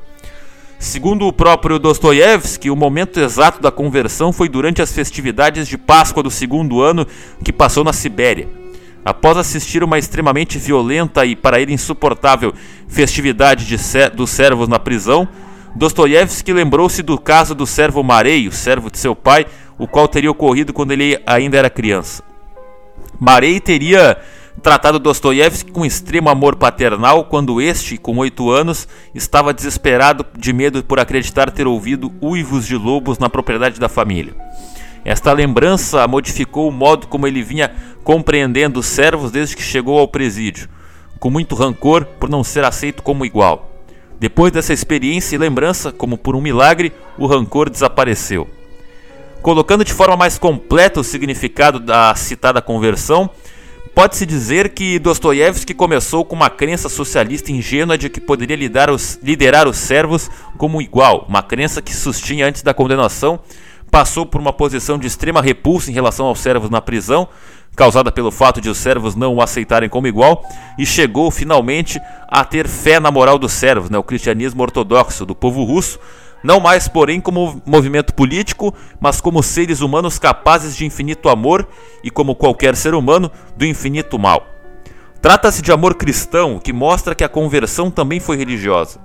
Segundo 0.78 1.28
o 1.28 1.32
próprio 1.32 1.80
Dostoiévski, 1.80 2.70
o 2.70 2.76
momento 2.76 3.22
exato 3.22 3.62
da 3.62 3.72
conversão 3.72 4.34
foi 4.34 4.50
durante 4.50 4.82
as 4.82 4.92
festividades 4.92 5.66
de 5.66 5.78
Páscoa 5.78 6.22
do 6.22 6.30
segundo 6.30 6.82
ano 6.82 7.08
que 7.42 7.54
passou 7.54 7.86
na 7.86 7.94
Sibéria. 7.94 8.67
Após 9.08 9.38
assistir 9.38 9.86
uma 9.86 9.98
extremamente 9.98 10.58
violenta 10.58 11.26
e 11.26 11.34
para 11.34 11.62
ele 11.62 11.72
insuportável 11.72 12.54
festividade 12.90 13.66
de 13.66 13.78
dos 14.10 14.30
servos 14.30 14.68
na 14.68 14.78
prisão, 14.78 15.26
Dostoiévski 15.74 16.52
lembrou-se 16.52 17.02
do 17.02 17.18
caso 17.18 17.56
do 17.56 17.66
servo 17.66 18.04
Marei, 18.04 18.50
o 18.50 18.52
servo 18.52 18.92
de 18.92 18.98
seu 18.98 19.16
pai, 19.16 19.46
o 19.78 19.88
qual 19.88 20.10
teria 20.10 20.30
ocorrido 20.30 20.74
quando 20.74 20.92
ele 20.92 21.18
ainda 21.26 21.58
era 21.58 21.70
criança. 21.70 22.22
Marei 23.18 23.62
teria 23.62 24.18
tratado 24.62 25.00
Dostoiévski 25.00 25.72
com 25.72 25.86
extremo 25.86 26.28
amor 26.28 26.58
paternal 26.58 27.24
quando 27.24 27.62
este, 27.62 27.98
com 27.98 28.18
oito 28.18 28.52
anos, 28.52 28.90
estava 29.16 29.54
desesperado 29.54 30.26
de 30.38 30.52
medo 30.52 30.84
por 30.84 31.00
acreditar 31.00 31.50
ter 31.50 31.66
ouvido 31.66 32.12
uivos 32.22 32.68
de 32.68 32.76
lobos 32.76 33.18
na 33.20 33.30
propriedade 33.30 33.80
da 33.80 33.88
família. 33.88 34.36
Esta 35.08 35.32
lembrança 35.32 36.06
modificou 36.06 36.68
o 36.68 36.72
modo 36.72 37.08
como 37.08 37.26
ele 37.26 37.42
vinha 37.42 37.72
compreendendo 38.08 38.80
os 38.80 38.86
servos 38.86 39.32
desde 39.32 39.54
que 39.54 39.62
chegou 39.62 40.00
ao 40.00 40.08
presídio, 40.08 40.70
com 41.20 41.30
muito 41.30 41.56
rancor 41.56 42.06
por 42.06 42.30
não 42.30 42.42
ser 42.42 42.64
aceito 42.64 43.04
como 43.04 43.26
igual. 43.26 43.70
Depois 44.18 44.50
dessa 44.54 44.72
experiência 44.72 45.36
e 45.36 45.38
lembrança, 45.38 45.92
como 45.92 46.18
por 46.18 46.34
um 46.34 46.40
milagre, 46.40 46.94
o 47.18 47.26
rancor 47.26 47.70
desapareceu. 47.70 48.48
Colocando 49.42 49.84
de 49.84 49.92
forma 49.92 50.16
mais 50.16 50.38
completa 50.38 51.02
o 51.02 51.04
significado 51.04 51.82
da 51.82 52.16
citada 52.16 52.62
conversão, 52.62 53.30
pode-se 53.94 54.26
dizer 54.26 54.70
que 54.70 55.00
Dostoiévski 55.00 55.74
começou 55.74 56.24
com 56.24 56.34
uma 56.38 56.50
crença 56.50 56.88
socialista 56.88 57.52
ingênua 57.52 57.98
de 57.98 58.08
que 58.08 58.22
poderia 58.22 58.56
liderar 58.56 58.90
os, 58.90 59.20
liderar 59.22 59.68
os 59.68 59.76
servos 59.76 60.32
como 60.58 60.82
igual, 60.82 61.26
uma 61.28 61.44
crença 61.44 61.82
que 61.82 61.94
sustinha 61.94 62.48
antes 62.48 62.62
da 62.62 62.74
condenação, 62.74 63.42
passou 63.92 64.26
por 64.26 64.40
uma 64.40 64.54
posição 64.54 64.98
de 64.98 65.08
extrema 65.08 65.42
repulsa 65.42 65.92
em 65.92 65.94
relação 65.94 66.26
aos 66.26 66.40
servos 66.40 66.70
na 66.70 66.82
prisão, 66.82 67.28
causada 67.78 68.12
pelo 68.12 68.32
fato 68.32 68.60
de 68.60 68.70
os 68.70 68.80
servos 68.80 69.16
não 69.16 69.36
o 69.36 69.42
aceitarem 69.42 69.88
como 69.88 70.08
igual, 70.08 70.44
e 70.80 70.86
chegou 70.86 71.30
finalmente 71.30 72.02
a 72.28 72.44
ter 72.44 72.68
fé 72.68 73.00
na 73.00 73.12
moral 73.12 73.38
dos 73.38 73.54
servos, 73.54 73.90
né, 73.92 73.98
o 74.00 74.04
cristianismo 74.04 74.64
ortodoxo 74.64 75.26
do 75.28 75.36
povo 75.36 75.64
russo, 75.64 76.00
não 76.44 76.60
mais, 76.60 76.88
porém, 76.88 77.22
como 77.22 77.62
movimento 77.66 78.14
político, 78.16 78.74
mas 79.00 79.22
como 79.22 79.44
seres 79.44 79.82
humanos 79.82 80.18
capazes 80.18 80.76
de 80.76 80.86
infinito 80.86 81.30
amor 81.30 81.68
e, 82.04 82.10
como 82.10 82.36
qualquer 82.36 82.76
ser 82.76 82.96
humano, 82.96 83.32
do 83.56 83.66
infinito 83.66 84.18
mal. 84.18 84.46
Trata-se 85.22 85.62
de 85.62 85.72
amor 85.72 85.96
cristão, 85.96 86.60
que 86.60 86.74
mostra 86.74 87.14
que 87.14 87.24
a 87.24 87.30
conversão 87.30 87.92
também 87.92 88.20
foi 88.20 88.38
religiosa. 88.38 89.00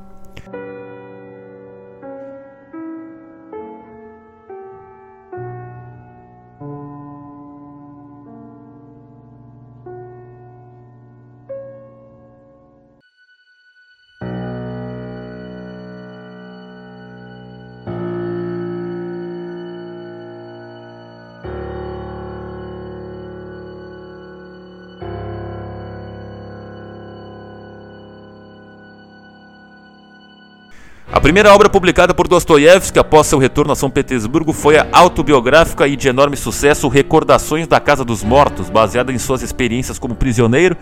Primeira 31.23 31.55
obra 31.55 31.71
publicada 31.71 32.13
por 32.13 32.27
Dostoiévski 32.27 32.99
após 32.99 33.29
seu 33.29 33.39
retorno 33.39 33.73
a 33.73 33.77
São 33.77 33.89
Petersburgo 33.89 34.53
foi 34.53 34.77
a 34.77 34.89
autobiográfica 34.93 35.87
e 35.87 35.95
de 35.95 36.09
enorme 36.09 36.37
sucesso 36.37 36.89
Recordações 36.89 37.69
da 37.69 37.79
Casa 37.79 38.05
dos 38.05 38.25
Mortos, 38.25 38.69
baseada 38.69 39.13
em 39.13 39.19
suas 39.19 39.41
experiências 39.41 40.01
como 40.01 40.17
prisioneiro, 40.17 40.77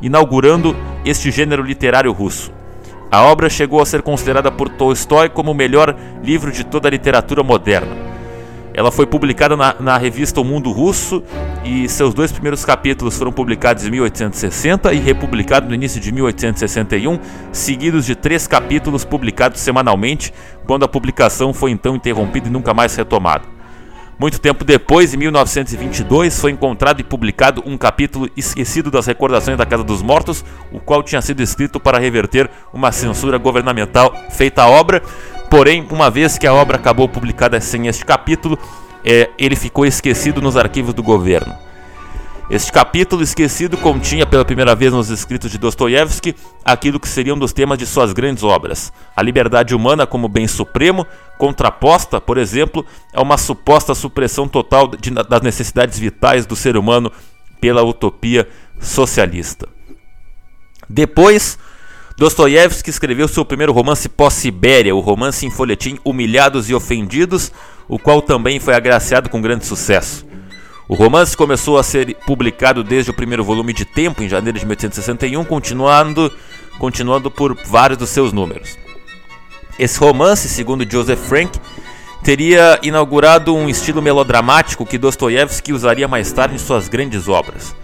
inaugurando 0.00 0.74
este 1.04 1.30
gênero 1.30 1.62
literário 1.62 2.10
russo. 2.10 2.50
A 3.10 3.22
obra 3.24 3.50
chegou 3.50 3.82
a 3.82 3.86
ser 3.86 4.00
considerada 4.00 4.50
por 4.50 4.70
Tolstói 4.70 5.28
como 5.28 5.50
o 5.50 5.54
melhor 5.54 5.94
livro 6.24 6.50
de 6.50 6.64
toda 6.64 6.88
a 6.88 6.90
literatura 6.90 7.42
moderna. 7.42 8.11
Ela 8.74 8.90
foi 8.90 9.06
publicada 9.06 9.56
na, 9.56 9.76
na, 9.78 9.98
revista 9.98 10.40
O 10.40 10.44
Mundo 10.44 10.72
Russo 10.72 11.22
e 11.64 11.88
seus 11.88 12.14
dois 12.14 12.32
primeiros 12.32 12.64
capítulos 12.64 13.16
foram 13.16 13.30
publicados 13.30 13.86
em 13.86 13.90
1860 13.90 14.92
e 14.94 14.98
republicados 14.98 15.68
no 15.68 15.74
início 15.74 16.00
de 16.00 16.10
1861, 16.10 17.18
seguidos 17.52 18.06
de 18.06 18.14
três 18.14 18.46
capítulos 18.46 19.04
publicados 19.04 19.60
semanalmente, 19.60 20.32
quando 20.66 20.84
a 20.84 20.88
publicação 20.88 21.52
foi 21.52 21.70
então 21.70 21.94
interrompida 21.96 22.48
e 22.48 22.50
nunca 22.50 22.72
mais 22.72 22.96
retomada. 22.96 23.44
Muito 24.18 24.38
tempo 24.38 24.64
depois, 24.64 25.12
em 25.12 25.16
1922, 25.16 26.38
foi 26.38 26.52
encontrado 26.52 27.00
e 27.00 27.02
publicado 27.02 27.62
um 27.66 27.76
capítulo 27.76 28.28
esquecido 28.36 28.90
das 28.90 29.06
recordações 29.06 29.58
da 29.58 29.66
Casa 29.66 29.82
dos 29.82 30.00
Mortos, 30.00 30.44
o 30.70 30.78
qual 30.78 31.02
tinha 31.02 31.20
sido 31.20 31.42
escrito 31.42 31.80
para 31.80 31.98
reverter 31.98 32.48
uma 32.72 32.92
censura 32.92 33.36
governamental 33.36 34.14
feita 34.30 34.62
à 34.62 34.68
obra, 34.68 35.02
Porém, 35.52 35.86
uma 35.90 36.08
vez 36.10 36.38
que 36.38 36.46
a 36.46 36.54
obra 36.54 36.78
acabou 36.78 37.06
publicada 37.06 37.60
sem 37.60 37.86
este 37.86 38.06
capítulo, 38.06 38.58
é, 39.04 39.28
ele 39.38 39.54
ficou 39.54 39.84
esquecido 39.84 40.40
nos 40.40 40.56
arquivos 40.56 40.94
do 40.94 41.02
governo. 41.02 41.54
Este 42.48 42.72
capítulo 42.72 43.22
esquecido 43.22 43.76
continha 43.76 44.24
pela 44.24 44.46
primeira 44.46 44.74
vez 44.74 44.94
nos 44.94 45.10
escritos 45.10 45.50
de 45.50 45.58
Dostoiévski 45.58 46.34
aquilo 46.64 46.98
que 46.98 47.06
seriam 47.06 47.38
dos 47.38 47.52
temas 47.52 47.76
de 47.76 47.84
suas 47.84 48.14
grandes 48.14 48.42
obras: 48.42 48.90
a 49.14 49.20
liberdade 49.20 49.74
humana 49.74 50.06
como 50.06 50.26
bem 50.26 50.48
supremo, 50.48 51.06
contraposta, 51.36 52.18
por 52.18 52.38
exemplo, 52.38 52.82
a 53.12 53.20
uma 53.20 53.36
suposta 53.36 53.94
supressão 53.94 54.48
total 54.48 54.88
de, 54.88 55.10
das 55.10 55.42
necessidades 55.42 55.98
vitais 55.98 56.46
do 56.46 56.56
ser 56.56 56.78
humano 56.78 57.12
pela 57.60 57.82
utopia 57.82 58.48
socialista. 58.80 59.68
Depois, 60.88 61.58
Dostoiévski 62.16 62.90
escreveu 62.90 63.26
seu 63.26 63.44
primeiro 63.44 63.72
romance 63.72 64.08
pós-Sibéria, 64.08 64.94
o 64.94 65.00
romance 65.00 65.46
em 65.46 65.50
folhetim 65.50 65.98
Humilhados 66.04 66.68
e 66.68 66.74
Ofendidos, 66.74 67.50
o 67.88 67.98
qual 67.98 68.20
também 68.20 68.60
foi 68.60 68.74
agraciado 68.74 69.28
com 69.28 69.40
grande 69.40 69.66
sucesso. 69.66 70.26
O 70.88 70.94
romance 70.94 71.36
começou 71.36 71.78
a 71.78 71.82
ser 71.82 72.14
publicado 72.26 72.84
desde 72.84 73.10
o 73.10 73.14
primeiro 73.14 73.42
volume 73.42 73.72
de 73.72 73.84
Tempo, 73.84 74.22
em 74.22 74.28
janeiro 74.28 74.58
de 74.58 74.66
1861, 74.66 75.44
continuando, 75.44 76.30
continuando 76.78 77.30
por 77.30 77.56
vários 77.66 77.98
dos 77.98 78.10
seus 78.10 78.32
números. 78.32 78.76
Esse 79.78 79.98
romance, 79.98 80.48
segundo 80.48 80.88
Joseph 80.88 81.20
Frank, 81.20 81.58
teria 82.22 82.78
inaugurado 82.82 83.54
um 83.54 83.68
estilo 83.68 84.02
melodramático 84.02 84.84
que 84.84 84.98
Dostoiévski 84.98 85.72
usaria 85.72 86.06
mais 86.06 86.30
tarde 86.30 86.56
em 86.56 86.58
suas 86.58 86.88
grandes 86.88 87.26
obras. 87.26 87.74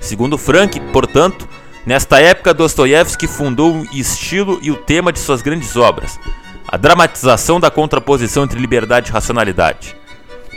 Segundo 0.00 0.38
Frank, 0.38 0.80
portanto, 0.92 1.46
Nesta 1.86 2.18
época, 2.18 2.54
Dostoiévski 2.54 3.26
fundou 3.26 3.76
o 3.76 3.86
estilo 3.92 4.58
e 4.62 4.70
o 4.70 4.76
tema 4.76 5.12
de 5.12 5.18
suas 5.18 5.42
grandes 5.42 5.76
obras, 5.76 6.18
a 6.66 6.78
dramatização 6.78 7.60
da 7.60 7.70
contraposição 7.70 8.44
entre 8.44 8.58
liberdade 8.58 9.10
e 9.10 9.12
racionalidade. 9.12 9.94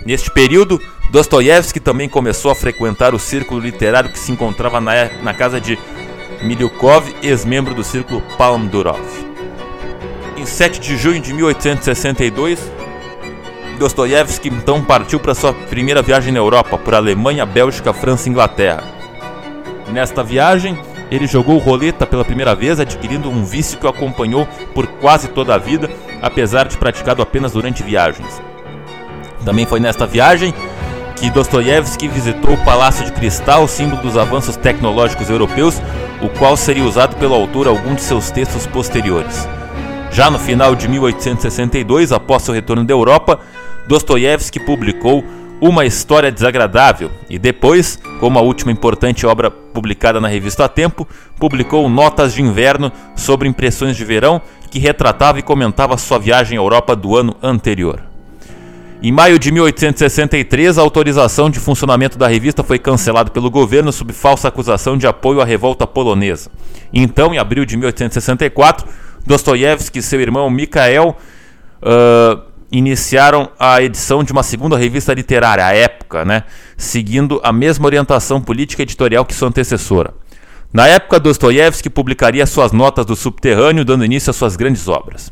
Neste 0.05 0.31
período, 0.31 0.81
Dostoiévski 1.11 1.81
também 1.81 2.07
começou 2.07 2.49
a 2.49 2.55
frequentar 2.55 3.13
o 3.13 3.19
círculo 3.19 3.59
literário 3.59 4.09
que 4.09 4.17
se 4.17 4.31
encontrava 4.31 4.79
na, 4.79 5.09
na 5.21 5.33
casa 5.33 5.59
de 5.59 5.77
Milyukov, 6.41 7.13
ex-membro 7.21 7.73
do 7.73 7.83
círculo 7.83 8.21
Palm 8.37 8.65
Durov. 8.67 9.01
Em 10.37 10.45
7 10.45 10.79
de 10.79 10.95
junho 10.95 11.19
de 11.19 11.33
1862, 11.33 12.59
Dostoiévski 13.77 14.47
então 14.47 14.81
partiu 14.81 15.19
para 15.19 15.35
sua 15.35 15.53
primeira 15.53 16.01
viagem 16.01 16.31
na 16.31 16.39
Europa, 16.39 16.77
por 16.77 16.95
Alemanha, 16.95 17.45
Bélgica, 17.45 17.91
França 17.91 18.29
e 18.29 18.31
Inglaterra. 18.31 18.83
Nesta 19.91 20.23
viagem, 20.23 20.77
ele 21.11 21.27
jogou 21.27 21.57
roleta 21.57 22.05
pela 22.05 22.25
primeira 22.25 22.53
vez, 22.55 22.79
adquirindo 22.79 23.29
um 23.29 23.43
vício 23.43 23.77
que 23.77 23.85
o 23.85 23.89
acompanhou 23.89 24.47
por 24.73 24.87
quase 24.87 25.27
toda 25.29 25.55
a 25.55 25.57
vida, 25.57 25.89
apesar 26.21 26.67
de 26.67 26.77
praticado 26.77 27.21
apenas 27.21 27.53
durante 27.53 27.83
viagens. 27.83 28.41
Também 29.45 29.65
foi 29.65 29.79
nesta 29.79 30.05
viagem 30.05 30.53
que 31.15 31.29
Dostoiévski 31.29 32.07
visitou 32.07 32.53
o 32.53 32.63
Palácio 32.63 33.05
de 33.05 33.11
Cristal, 33.11 33.67
símbolo 33.67 34.01
dos 34.01 34.17
avanços 34.17 34.55
tecnológicos 34.55 35.29
europeus, 35.29 35.81
o 36.21 36.29
qual 36.29 36.55
seria 36.55 36.83
usado 36.83 37.15
pelo 37.15 37.33
autor 37.33 37.67
algum 37.67 37.95
de 37.95 38.01
seus 38.01 38.29
textos 38.29 38.67
posteriores. 38.67 39.47
Já 40.11 40.29
no 40.29 40.37
final 40.37 40.75
de 40.75 40.87
1862, 40.87 42.11
após 42.11 42.43
seu 42.43 42.53
retorno 42.53 42.83
da 42.83 42.93
Europa, 42.93 43.39
Dostoiévski 43.87 44.59
publicou 44.59 45.23
uma 45.59 45.85
História 45.85 46.31
Desagradável 46.31 47.11
e 47.29 47.39
depois, 47.39 47.99
como 48.19 48.37
a 48.37 48.41
última 48.41 48.71
importante 48.71 49.25
obra 49.25 49.49
publicada 49.49 50.21
na 50.21 50.27
revista 50.27 50.65
A 50.65 50.69
Tempo, 50.69 51.07
publicou 51.39 51.89
Notas 51.89 52.33
de 52.33 52.41
Inverno 52.41 52.91
sobre 53.15 53.47
impressões 53.47 53.97
de 53.97 54.05
verão 54.05 54.41
que 54.69 54.79
retratava 54.79 55.39
e 55.39 55.43
comentava 55.43 55.97
sua 55.97 56.19
viagem 56.19 56.57
à 56.57 56.61
Europa 56.61 56.95
do 56.95 57.15
ano 57.15 57.35
anterior. 57.41 58.01
Em 59.01 59.11
maio 59.11 59.37
de 59.37 59.51
1863, 59.51 60.77
a 60.77 60.81
autorização 60.81 61.49
de 61.49 61.59
funcionamento 61.59 62.17
da 62.17 62.27
revista 62.27 62.63
foi 62.63 62.79
cancelada 62.79 63.29
pelo 63.29 63.49
governo 63.49 63.91
sob 63.91 64.11
falsa 64.11 64.47
acusação 64.47 64.97
de 64.97 65.05
apoio 65.05 65.39
à 65.39 65.45
revolta 65.45 65.85
polonesa. 65.85 66.49
Então, 66.91 67.33
em 67.33 67.37
abril 67.37 67.63
de 67.63 67.77
1864, 67.77 68.87
Dostoiévski 69.25 69.99
e 69.99 70.01
seu 70.01 70.19
irmão 70.19 70.49
Mikhail 70.49 71.09
uh, 71.09 72.46
iniciaram 72.71 73.49
a 73.59 73.81
edição 73.81 74.23
de 74.23 74.31
uma 74.31 74.43
segunda 74.43 74.77
revista 74.77 75.13
literária, 75.13 75.65
a 75.65 75.73
Época, 75.73 76.25
né, 76.25 76.43
seguindo 76.75 77.39
a 77.43 77.51
mesma 77.51 77.85
orientação 77.85 78.41
política 78.41 78.83
editorial 78.83 79.25
que 79.25 79.33
sua 79.33 79.47
antecessora. 79.47 80.13
Na 80.71 80.85
época, 80.85 81.19
Dostoiévski 81.19 81.89
publicaria 81.89 82.45
suas 82.45 82.73
notas 82.73 83.05
do 83.05 83.15
subterrâneo, 83.15 83.85
dando 83.85 84.03
início 84.03 84.29
às 84.29 84.35
suas 84.35 84.55
grandes 84.55 84.87
obras. 84.87 85.31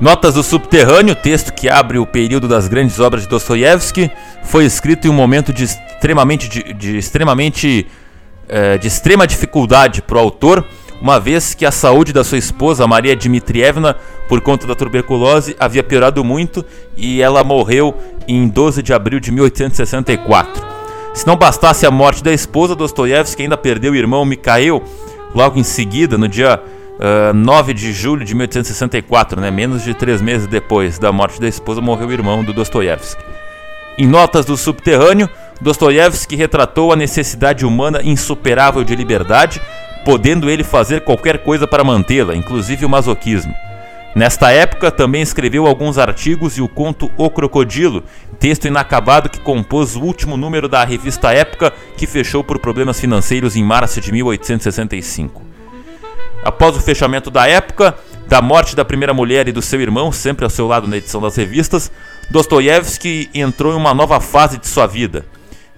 Notas 0.00 0.32
do 0.32 0.42
Subterrâneo, 0.42 1.14
texto 1.14 1.52
que 1.52 1.68
abre 1.68 1.98
o 1.98 2.06
período 2.06 2.48
das 2.48 2.66
grandes 2.66 2.98
obras 2.98 3.24
de 3.24 3.28
Dostoiévski, 3.28 4.10
foi 4.42 4.64
escrito 4.64 5.06
em 5.06 5.10
um 5.10 5.12
momento 5.14 5.52
de 5.52 5.64
extremamente, 5.64 6.48
de, 6.48 6.72
de 6.72 6.96
extremamente 6.96 7.86
é, 8.48 8.78
de 8.78 8.88
extrema 8.88 9.26
dificuldade 9.26 10.00
para 10.00 10.16
o 10.16 10.20
autor, 10.20 10.64
uma 11.02 11.20
vez 11.20 11.52
que 11.52 11.66
a 11.66 11.70
saúde 11.70 12.14
da 12.14 12.24
sua 12.24 12.38
esposa, 12.38 12.86
Maria 12.86 13.14
Dmitrievna, 13.14 13.94
por 14.26 14.40
conta 14.40 14.66
da 14.66 14.74
tuberculose, 14.74 15.54
havia 15.60 15.82
piorado 15.82 16.24
muito 16.24 16.64
e 16.96 17.20
ela 17.20 17.44
morreu 17.44 17.94
em 18.26 18.48
12 18.48 18.82
de 18.82 18.94
abril 18.94 19.20
de 19.20 19.30
1864. 19.30 20.66
Se 21.12 21.26
não 21.26 21.36
bastasse 21.36 21.84
a 21.84 21.90
morte 21.90 22.24
da 22.24 22.32
esposa, 22.32 22.74
Dostoiévski 22.74 23.42
ainda 23.42 23.56
perdeu 23.58 23.92
o 23.92 23.96
irmão 23.96 24.24
Mikhail 24.24 24.82
logo 25.34 25.58
em 25.58 25.62
seguida, 25.62 26.16
no 26.16 26.26
dia 26.26 26.58
uh, 27.00 27.30
ah, 27.30 27.32
9 27.32 27.74
de 27.74 27.92
julho 27.92 28.24
de 28.24 28.34
1864, 28.34 29.40
né, 29.40 29.50
menos 29.50 29.82
de 29.82 29.94
três 29.94 30.20
meses 30.20 30.46
depois 30.46 30.98
da 30.98 31.10
morte 31.10 31.40
da 31.40 31.48
esposa, 31.48 31.80
morreu 31.80 32.08
o 32.08 32.12
irmão 32.12 32.44
do 32.44 32.52
Dostoiévski. 32.52 33.22
Em 33.98 34.06
Notas 34.06 34.44
do 34.44 34.56
Subterrâneo, 34.56 35.28
Dostoiévski 35.60 36.36
retratou 36.36 36.92
a 36.92 36.96
necessidade 36.96 37.66
humana 37.66 38.00
insuperável 38.02 38.84
de 38.84 38.94
liberdade, 38.94 39.60
podendo 40.04 40.48
ele 40.48 40.64
fazer 40.64 41.02
qualquer 41.02 41.38
coisa 41.38 41.66
para 41.66 41.84
mantê-la, 41.84 42.34
inclusive 42.34 42.86
o 42.86 42.88
masoquismo. 42.88 43.54
Nesta 44.14 44.50
época, 44.50 44.90
também 44.90 45.22
escreveu 45.22 45.66
alguns 45.66 45.96
artigos 45.96 46.56
e 46.56 46.62
o 46.62 46.68
conto 46.68 47.10
O 47.16 47.30
Crocodilo, 47.30 48.02
texto 48.40 48.66
inacabado 48.66 49.28
que 49.28 49.38
compôs 49.38 49.94
o 49.94 50.00
último 50.00 50.36
número 50.36 50.68
da 50.68 50.84
revista 50.84 51.32
Época, 51.32 51.72
que 51.96 52.06
fechou 52.06 52.42
por 52.42 52.58
problemas 52.58 52.98
financeiros 52.98 53.54
em 53.54 53.62
março 53.62 54.00
de 54.00 54.10
1865. 54.10 55.49
Após 56.42 56.76
o 56.76 56.80
fechamento 56.80 57.30
da 57.30 57.46
época, 57.46 57.94
da 58.26 58.40
morte 58.40 58.74
da 58.74 58.84
primeira 58.84 59.12
mulher 59.12 59.48
e 59.48 59.52
do 59.52 59.60
seu 59.60 59.80
irmão, 59.80 60.10
sempre 60.10 60.44
ao 60.44 60.50
seu 60.50 60.66
lado 60.66 60.88
na 60.88 60.96
edição 60.96 61.20
das 61.20 61.36
revistas, 61.36 61.90
Dostoiévski 62.30 63.28
entrou 63.34 63.72
em 63.72 63.76
uma 63.76 63.92
nova 63.92 64.20
fase 64.20 64.56
de 64.56 64.66
sua 64.66 64.86
vida. 64.86 65.26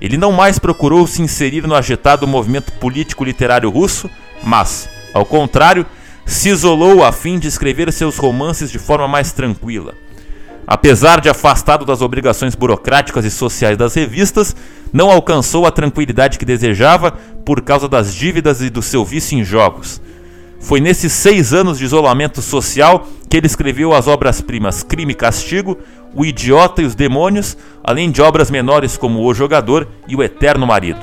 Ele 0.00 0.16
não 0.16 0.32
mais 0.32 0.58
procurou 0.58 1.06
se 1.06 1.22
inserir 1.22 1.66
no 1.66 1.74
agitado 1.74 2.26
movimento 2.26 2.72
político-literário 2.72 3.70
russo, 3.70 4.10
mas, 4.42 4.88
ao 5.14 5.24
contrário, 5.24 5.86
se 6.26 6.48
isolou 6.48 7.04
a 7.04 7.10
fim 7.10 7.38
de 7.38 7.48
escrever 7.48 7.92
seus 7.92 8.16
romances 8.16 8.70
de 8.70 8.78
forma 8.78 9.08
mais 9.08 9.32
tranquila. 9.32 9.94
Apesar 10.66 11.20
de 11.20 11.28
afastado 11.28 11.84
das 11.84 12.00
obrigações 12.00 12.54
burocráticas 12.54 13.24
e 13.24 13.30
sociais 13.30 13.76
das 13.76 13.94
revistas, 13.94 14.54
não 14.92 15.10
alcançou 15.10 15.66
a 15.66 15.72
tranquilidade 15.72 16.38
que 16.38 16.44
desejava 16.44 17.12
por 17.44 17.62
causa 17.62 17.88
das 17.88 18.14
dívidas 18.14 18.60
e 18.60 18.70
do 18.70 18.82
seu 18.82 19.04
vício 19.04 19.38
em 19.38 19.44
jogos. 19.44 20.00
Foi 20.62 20.80
nesses 20.80 21.12
seis 21.12 21.52
anos 21.52 21.76
de 21.76 21.84
isolamento 21.84 22.40
social 22.40 23.08
que 23.28 23.36
ele 23.36 23.46
escreveu 23.46 23.92
as 23.92 24.06
obras-primas 24.06 24.84
Crime 24.84 25.12
e 25.12 25.16
Castigo, 25.16 25.76
o 26.14 26.24
Idiota 26.24 26.80
e 26.80 26.84
os 26.84 26.94
Demônios, 26.94 27.56
além 27.82 28.10
de 28.12 28.22
obras 28.22 28.48
menores 28.48 28.96
como 28.96 29.24
O 29.24 29.34
Jogador 29.34 29.88
e 30.06 30.14
O 30.14 30.22
Eterno 30.22 30.64
Marido. 30.64 31.00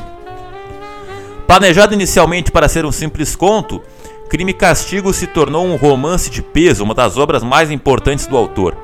Planejado 1.45 1.93
inicialmente 1.93 2.51
para 2.51 2.69
ser 2.69 2.85
um 2.85 2.91
simples 2.91 3.35
conto, 3.35 3.81
Crime 4.29 4.51
e 4.51 4.53
Castigo 4.53 5.11
se 5.11 5.27
tornou 5.27 5.65
um 5.65 5.75
romance 5.75 6.29
de 6.29 6.41
peso, 6.41 6.83
uma 6.83 6.93
das 6.93 7.17
obras 7.17 7.43
mais 7.43 7.69
importantes 7.69 8.27
do 8.27 8.37
autor. 8.37 8.77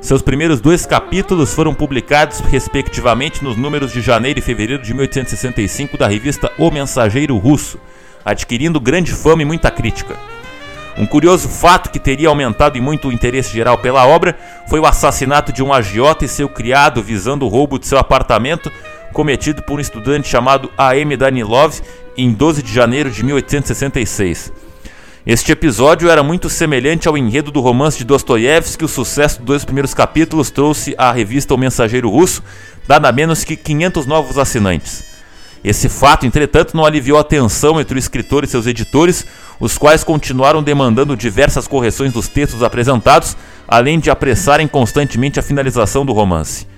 Seus 0.00 0.22
primeiros 0.22 0.60
dois 0.60 0.84
capítulos 0.84 1.54
foram 1.54 1.72
publicados, 1.72 2.40
respectivamente, 2.40 3.44
nos 3.44 3.56
números 3.56 3.92
de 3.92 4.00
janeiro 4.00 4.38
e 4.38 4.42
fevereiro 4.42 4.82
de 4.82 4.92
1865 4.92 5.96
da 5.96 6.08
revista 6.08 6.50
O 6.58 6.70
Mensageiro 6.70 7.36
Russo, 7.36 7.78
adquirindo 8.26 8.80
grande 8.80 9.12
fama 9.12 9.42
e 9.42 9.44
muita 9.44 9.70
crítica. 9.70 10.16
Um 10.98 11.06
curioso 11.06 11.48
fato 11.48 11.90
que 11.90 12.00
teria 12.00 12.28
aumentado 12.28 12.76
em 12.76 12.80
muito 12.80 13.08
o 13.08 13.12
interesse 13.12 13.52
geral 13.52 13.78
pela 13.78 14.04
obra 14.06 14.36
foi 14.68 14.80
o 14.80 14.86
assassinato 14.86 15.52
de 15.52 15.62
um 15.62 15.72
agiota 15.72 16.24
e 16.24 16.28
seu 16.28 16.48
criado 16.48 17.02
visando 17.02 17.44
o 17.44 17.48
roubo 17.48 17.78
de 17.78 17.86
seu 17.86 17.98
apartamento, 17.98 18.72
cometido 19.12 19.62
por 19.62 19.78
um 19.78 19.80
estudante 19.80 20.26
chamado 20.26 20.70
A.M. 20.76 21.16
Danilov 21.16 21.80
em 22.16 22.32
12 22.32 22.62
de 22.62 22.72
janeiro 22.72 23.10
de 23.10 23.22
1866. 23.22 24.52
Este 25.24 25.52
episódio 25.52 26.08
era 26.08 26.22
muito 26.22 26.48
semelhante 26.48 27.08
ao 27.08 27.18
enredo 27.18 27.50
do 27.50 27.60
romance 27.60 27.98
de 27.98 28.04
Dostoiévski, 28.04 28.84
o 28.84 28.88
sucesso 28.88 29.38
dos 29.38 29.46
dois 29.46 29.64
primeiros 29.64 29.92
capítulos 29.92 30.50
trouxe 30.50 30.94
à 30.96 31.12
revista 31.12 31.52
O 31.52 31.58
Mensageiro 31.58 32.08
Russo 32.08 32.42
nada 32.88 33.10
menos 33.12 33.44
que 33.44 33.56
500 33.56 34.06
novos 34.06 34.38
assinantes. 34.38 35.15
Esse 35.66 35.88
fato, 35.88 36.24
entretanto, 36.24 36.76
não 36.76 36.86
aliviou 36.86 37.18
a 37.18 37.24
tensão 37.24 37.80
entre 37.80 37.96
o 37.96 37.98
escritor 37.98 38.44
e 38.44 38.46
seus 38.46 38.68
editores, 38.68 39.26
os 39.58 39.76
quais 39.76 40.04
continuaram 40.04 40.62
demandando 40.62 41.16
diversas 41.16 41.66
correções 41.66 42.12
dos 42.12 42.28
textos 42.28 42.62
apresentados, 42.62 43.36
além 43.66 43.98
de 43.98 44.08
apressarem 44.08 44.68
constantemente 44.68 45.40
a 45.40 45.42
finalização 45.42 46.06
do 46.06 46.12
romance. 46.12 46.68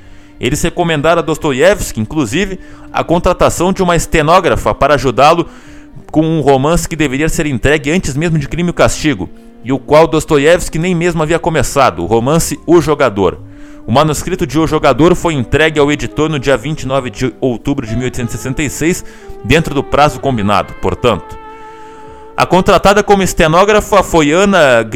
Eles 0.40 0.62
recomendaram 0.62 1.18
a 1.18 1.22
Dostoiévski, 1.22 2.00
inclusive, 2.00 2.58
a 2.90 3.04
contratação 3.04 3.74
de 3.74 3.82
uma 3.82 3.94
estenógrafa 3.94 4.74
para 4.74 4.94
ajudá-lo 4.94 5.46
com 6.10 6.22
um 6.22 6.40
romance 6.40 6.88
que 6.88 6.96
deveria 6.96 7.28
ser 7.28 7.44
entregue 7.44 7.90
antes 7.90 8.16
mesmo 8.16 8.38
de 8.38 8.48
Crime 8.48 8.70
e 8.70 8.72
Castigo, 8.72 9.28
e 9.62 9.70
o 9.70 9.78
qual 9.78 10.06
Dostoiévski 10.06 10.78
nem 10.78 10.94
mesmo 10.94 11.22
havia 11.22 11.38
começado, 11.38 12.02
o 12.02 12.06
romance 12.06 12.58
O 12.66 12.80
Jogador. 12.80 13.47
O 13.88 13.90
manuscrito 13.90 14.46
de 14.46 14.56
O 14.58 14.66
Jogador 14.66 15.14
foi 15.14 15.32
entregue 15.32 15.80
ao 15.80 15.90
editor 15.90 16.28
no 16.28 16.38
dia 16.38 16.58
29 16.58 17.08
de 17.08 17.34
outubro 17.40 17.86
de 17.86 17.96
1866, 17.96 19.02
dentro 19.42 19.74
do 19.74 19.82
prazo 19.82 20.20
combinado, 20.20 20.74
portanto. 20.74 21.38
A 22.36 22.44
contratada 22.44 23.02
como 23.02 23.22
estenógrafa 23.22 24.02
foi 24.02 24.30
Ana 24.30 24.86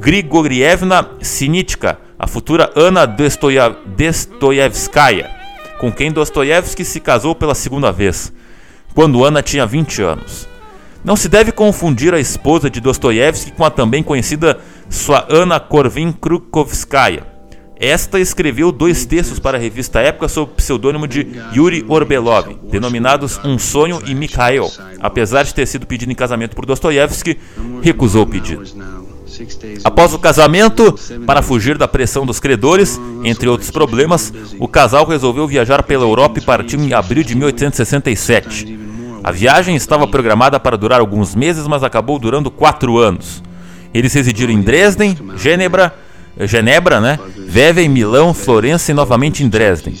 Grigorievna 0.00 1.08
Sinitka, 1.20 1.96
a 2.18 2.26
futura 2.26 2.68
Ana 2.74 3.06
Dostoiévskaya, 3.06 5.30
com 5.78 5.92
quem 5.92 6.10
Dostoiévski 6.10 6.84
se 6.84 6.98
casou 6.98 7.32
pela 7.32 7.54
segunda 7.54 7.92
vez, 7.92 8.32
quando 8.92 9.24
Ana 9.24 9.40
tinha 9.40 9.64
20 9.64 10.02
anos. 10.02 10.48
Não 11.04 11.14
se 11.14 11.28
deve 11.28 11.52
confundir 11.52 12.12
a 12.12 12.18
esposa 12.18 12.68
de 12.68 12.80
Dostoiévski 12.80 13.52
com 13.52 13.64
a 13.64 13.70
também 13.70 14.02
conhecida 14.02 14.58
sua 14.90 15.24
Ana 15.30 15.60
Korvin 15.60 16.10
Krukovskaya, 16.10 17.32
esta 17.84 18.18
escreveu 18.18 18.72
dois 18.72 19.04
textos 19.04 19.38
para 19.38 19.58
a 19.58 19.60
revista 19.60 20.00
Época 20.00 20.28
sob 20.28 20.50
o 20.50 20.54
pseudônimo 20.54 21.06
de 21.06 21.26
Yuri 21.54 21.84
Orbelov, 21.88 22.56
denominados 22.70 23.38
Um 23.44 23.58
Sonho 23.58 24.00
e 24.06 24.14
Mikhail. 24.14 24.70
Apesar 25.00 25.42
de 25.42 25.52
ter 25.52 25.66
sido 25.66 25.86
pedido 25.86 26.10
em 26.10 26.14
casamento 26.14 26.56
por 26.56 26.64
Dostoiévski, 26.64 27.38
recusou 27.82 28.22
o 28.22 28.26
pedido. 28.26 28.64
Após 29.82 30.14
o 30.14 30.18
casamento, 30.18 30.94
para 31.26 31.42
fugir 31.42 31.76
da 31.76 31.88
pressão 31.88 32.24
dos 32.24 32.40
credores, 32.40 33.00
entre 33.24 33.48
outros 33.48 33.70
problemas, 33.70 34.32
o 34.58 34.68
casal 34.68 35.04
resolveu 35.04 35.46
viajar 35.46 35.82
pela 35.82 36.04
Europa 36.04 36.38
e 36.38 36.42
partiu 36.42 36.80
em 36.80 36.92
abril 36.92 37.22
de 37.22 37.34
1867. 37.34 38.78
A 39.22 39.32
viagem 39.32 39.74
estava 39.74 40.06
programada 40.06 40.60
para 40.60 40.76
durar 40.76 41.00
alguns 41.00 41.34
meses, 41.34 41.66
mas 41.66 41.82
acabou 41.82 42.18
durando 42.18 42.50
quatro 42.50 42.98
anos. 42.98 43.42
Eles 43.92 44.12
residiram 44.12 44.52
em 44.52 44.60
Dresden, 44.60 45.16
Gênebra, 45.36 45.94
Genebra, 46.40 47.00
né? 47.00 47.18
Veven, 47.36 47.88
Milão, 47.88 48.34
Florença 48.34 48.90
e 48.90 48.94
novamente 48.94 49.42
em 49.42 49.48
Dresden. 49.48 49.94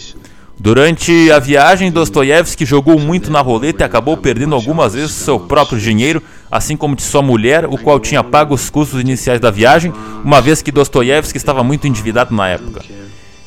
Durante 0.58 1.30
a 1.32 1.38
viagem, 1.38 1.90
Dostoiévski 1.90 2.64
jogou 2.64 2.98
muito 2.98 3.30
na 3.30 3.40
roleta 3.40 3.82
e 3.82 3.86
acabou 3.86 4.16
perdendo 4.16 4.54
algumas 4.54 4.94
vezes 4.94 5.10
seu 5.10 5.38
próprio 5.38 5.78
dinheiro, 5.78 6.22
assim 6.50 6.76
como 6.76 6.94
de 6.94 7.02
sua 7.02 7.20
mulher, 7.22 7.66
o 7.66 7.76
qual 7.76 7.98
tinha 7.98 8.22
pago 8.22 8.54
os 8.54 8.70
custos 8.70 9.00
iniciais 9.00 9.40
da 9.40 9.50
viagem, 9.50 9.92
uma 10.24 10.40
vez 10.40 10.62
que 10.62 10.70
Dostoiévski 10.70 11.36
estava 11.36 11.64
muito 11.64 11.86
endividado 11.86 12.34
na 12.34 12.48
época. 12.48 12.82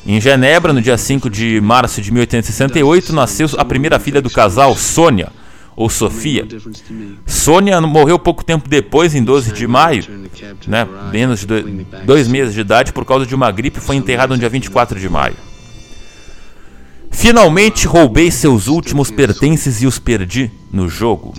Em 0.06 0.20
Genebra, 0.20 0.72
no 0.72 0.80
dia 0.80 0.96
5 0.96 1.28
de 1.28 1.60
março 1.60 2.00
de 2.00 2.12
1868, 2.12 3.12
nasceu 3.12 3.48
a 3.56 3.64
primeira 3.64 3.98
filha 3.98 4.22
do 4.22 4.30
casal, 4.30 4.76
Sônia, 4.76 5.30
ou 5.78 5.88
Sofia. 5.88 6.44
Sônia 7.24 7.80
morreu 7.80 8.18
pouco 8.18 8.44
tempo 8.44 8.68
depois, 8.68 9.14
em 9.14 9.22
12 9.22 9.52
de 9.52 9.64
maio, 9.64 10.04
né, 10.66 10.84
menos 11.12 11.46
de 11.46 11.62
dois 12.04 12.26
meses 12.26 12.52
de 12.52 12.62
idade, 12.62 12.92
por 12.92 13.04
causa 13.04 13.24
de 13.24 13.32
uma 13.32 13.48
gripe, 13.52 13.78
foi 13.78 13.94
enterrada 13.94 14.34
no 14.34 14.40
dia 14.40 14.48
24 14.48 14.98
de 14.98 15.08
maio. 15.08 15.36
Finalmente 17.12 17.86
roubei 17.86 18.28
seus 18.28 18.66
últimos 18.66 19.12
pertences 19.12 19.80
e 19.80 19.86
os 19.86 20.00
perdi 20.00 20.50
no 20.72 20.88
jogo. 20.88 21.32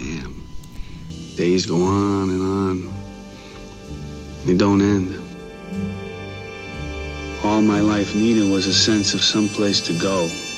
Days 1.36 1.65
go 1.65 1.75
on 1.75 2.30
and 2.30 2.41
on. 2.41 2.89
They 4.45 4.56
don't 4.56 4.82
end. 4.82 5.19
All 7.43 7.62
my 7.62 7.82
life 7.82 8.17
needed 8.17 8.49
was 8.49 8.67
a 8.67 8.73
sense 8.73 9.13
of 9.13 9.23
some 9.23 9.49
place 9.49 9.82
to 9.82 9.93
go. 9.93 10.48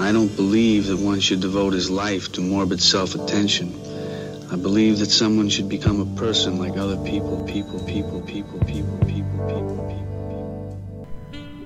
I 0.00 0.12
don't 0.12 0.34
believe 0.36 0.86
that 0.86 0.96
one 0.96 1.18
should 1.18 1.40
devote 1.40 1.74
his 1.74 1.90
life 1.90 2.30
to 2.32 2.40
morbid 2.40 2.80
self-attention. 2.80 3.74
I 4.48 4.54
believe 4.54 5.00
that 5.00 5.10
someone 5.10 5.50
should 5.50 5.68
become 5.68 6.00
a 6.00 6.06
person 6.16 6.56
like 6.56 6.78
other 6.78 6.96
people, 6.98 7.42
people, 7.44 7.80
people, 7.80 8.20
people, 8.20 8.60
people, 8.60 8.98
people, 8.98 8.98
people, 9.04 9.86
people. 9.88 10.08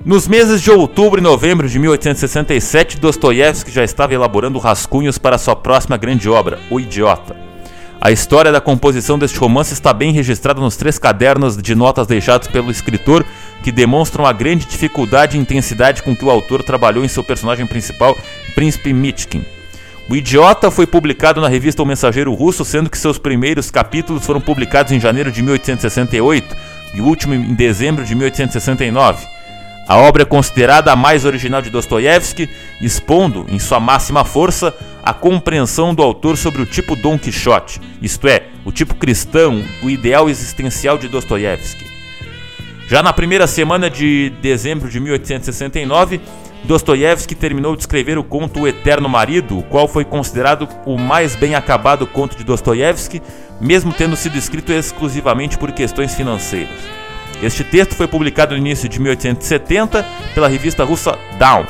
Nos 0.02 0.26
meses 0.26 0.62
de 0.62 0.70
outubro 0.70 1.20
e 1.20 1.22
novembro 1.22 1.68
de 1.68 1.78
1867, 1.78 2.98
Dostoiévski 2.98 3.70
já 3.70 3.84
estava 3.84 4.14
elaborando 4.14 4.58
rascunhos 4.58 5.18
para 5.18 5.36
sua 5.36 5.54
próxima 5.54 5.98
grande 5.98 6.26
obra, 6.30 6.58
O 6.70 6.80
Idiota. 6.80 7.36
A 8.00 8.10
história 8.10 8.50
da 8.50 8.60
composição 8.60 9.16
deste 9.16 9.38
romance 9.38 9.72
está 9.72 9.92
bem 9.92 10.10
registrada 10.10 10.60
nos 10.60 10.74
três 10.74 10.98
cadernos 10.98 11.56
de 11.56 11.74
notas 11.74 12.04
deixados 12.04 12.48
pelo 12.48 12.68
escritor, 12.68 13.24
que 13.62 13.72
demonstram 13.72 14.26
a 14.26 14.32
grande 14.32 14.66
dificuldade 14.66 15.36
e 15.36 15.40
intensidade 15.40 16.02
com 16.02 16.14
que 16.14 16.24
o 16.24 16.30
autor 16.30 16.62
trabalhou 16.62 17.04
em 17.04 17.08
seu 17.08 17.22
personagem 17.24 17.66
principal, 17.66 18.18
Príncipe 18.54 18.92
Mitkin. 18.92 19.44
O 20.10 20.16
Idiota 20.16 20.70
foi 20.70 20.86
publicado 20.86 21.40
na 21.40 21.48
revista 21.48 21.82
O 21.82 21.86
Mensageiro 21.86 22.34
Russo, 22.34 22.64
sendo 22.64 22.90
que 22.90 22.98
seus 22.98 23.18
primeiros 23.18 23.70
capítulos 23.70 24.26
foram 24.26 24.40
publicados 24.40 24.92
em 24.92 25.00
janeiro 25.00 25.30
de 25.30 25.42
1868 25.42 26.56
e 26.94 27.00
o 27.00 27.04
último 27.04 27.34
em 27.34 27.54
dezembro 27.54 28.04
de 28.04 28.14
1869. 28.14 29.26
A 29.88 29.96
obra 29.96 30.22
é 30.22 30.26
considerada 30.26 30.92
a 30.92 30.96
mais 30.96 31.24
original 31.24 31.60
de 31.62 31.70
Dostoiévski, 31.70 32.48
expondo, 32.80 33.46
em 33.48 33.58
sua 33.58 33.80
máxima 33.80 34.24
força, 34.24 34.74
a 35.02 35.12
compreensão 35.12 35.94
do 35.94 36.02
autor 36.02 36.36
sobre 36.36 36.62
o 36.62 36.66
tipo 36.66 36.94
Dom 36.94 37.18
Quixote, 37.18 37.80
isto 38.00 38.28
é, 38.28 38.44
o 38.64 38.70
tipo 38.70 38.94
cristão, 38.94 39.62
o 39.82 39.90
ideal 39.90 40.30
existencial 40.30 40.96
de 40.96 41.08
Dostoiévski. 41.08 41.91
Já 42.88 43.02
na 43.02 43.12
primeira 43.12 43.46
semana 43.46 43.88
de 43.88 44.30
dezembro 44.40 44.88
de 44.90 45.00
1869, 45.00 46.20
Dostoiévski 46.64 47.34
terminou 47.34 47.74
de 47.74 47.82
escrever 47.82 48.18
o 48.18 48.24
conto 48.24 48.60
O 48.60 48.68
Eterno 48.68 49.08
Marido, 49.08 49.58
o 49.58 49.62
qual 49.62 49.88
foi 49.88 50.04
considerado 50.04 50.68
o 50.84 50.96
mais 50.96 51.34
bem 51.34 51.54
acabado 51.54 52.06
conto 52.06 52.36
de 52.36 52.44
Dostoiévski, 52.44 53.20
mesmo 53.60 53.92
tendo 53.92 54.16
sido 54.16 54.36
escrito 54.36 54.72
exclusivamente 54.72 55.58
por 55.58 55.72
questões 55.72 56.14
financeiras. 56.14 56.78
Este 57.42 57.64
texto 57.64 57.94
foi 57.94 58.06
publicado 58.06 58.52
no 58.54 58.58
início 58.58 58.88
de 58.88 59.00
1870 59.00 60.06
pela 60.34 60.46
revista 60.46 60.84
russa 60.84 61.18
Down. 61.38 61.66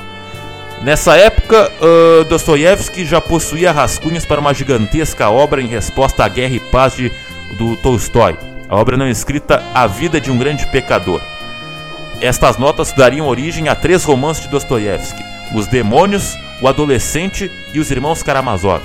Nessa 0.83 1.17
época, 1.17 1.71
uh, 1.81 2.25
Dostoiévski 2.25 3.05
já 3.05 3.21
possuía 3.21 3.73
rascunhos 3.73 4.27
para 4.27 4.41
uma 4.41 4.53
gigantesca 4.53 5.31
obra 5.31 5.63
em 5.63 5.67
resposta 5.67 6.25
à 6.25 6.29
Guerra 6.29 6.55
e 6.57 6.61
Paz 6.61 6.97
de, 6.97 7.11
do 7.57 7.77
Tolstói, 7.77 8.37
a 8.73 8.77
obra 8.77 8.97
não 8.97 9.07
escrita 9.07 9.63
A 9.75 9.87
Vida 9.87 10.19
de 10.19 10.31
um 10.31 10.39
Grande 10.39 10.67
Pecador. 10.67 11.21
Estas 12.23 12.57
notas 12.57 12.91
dariam 12.91 13.29
origem 13.29 13.69
a 13.69 13.75
três 13.75 14.03
romances 14.03 14.45
de 14.45 14.49
Dostoiévski: 14.49 15.23
Os 15.55 15.67
Demônios, 15.67 16.39
O 16.63 16.67
Adolescente 16.67 17.51
e 17.75 17.79
Os 17.79 17.91
Irmãos 17.91 18.23
Karamazov. 18.23 18.83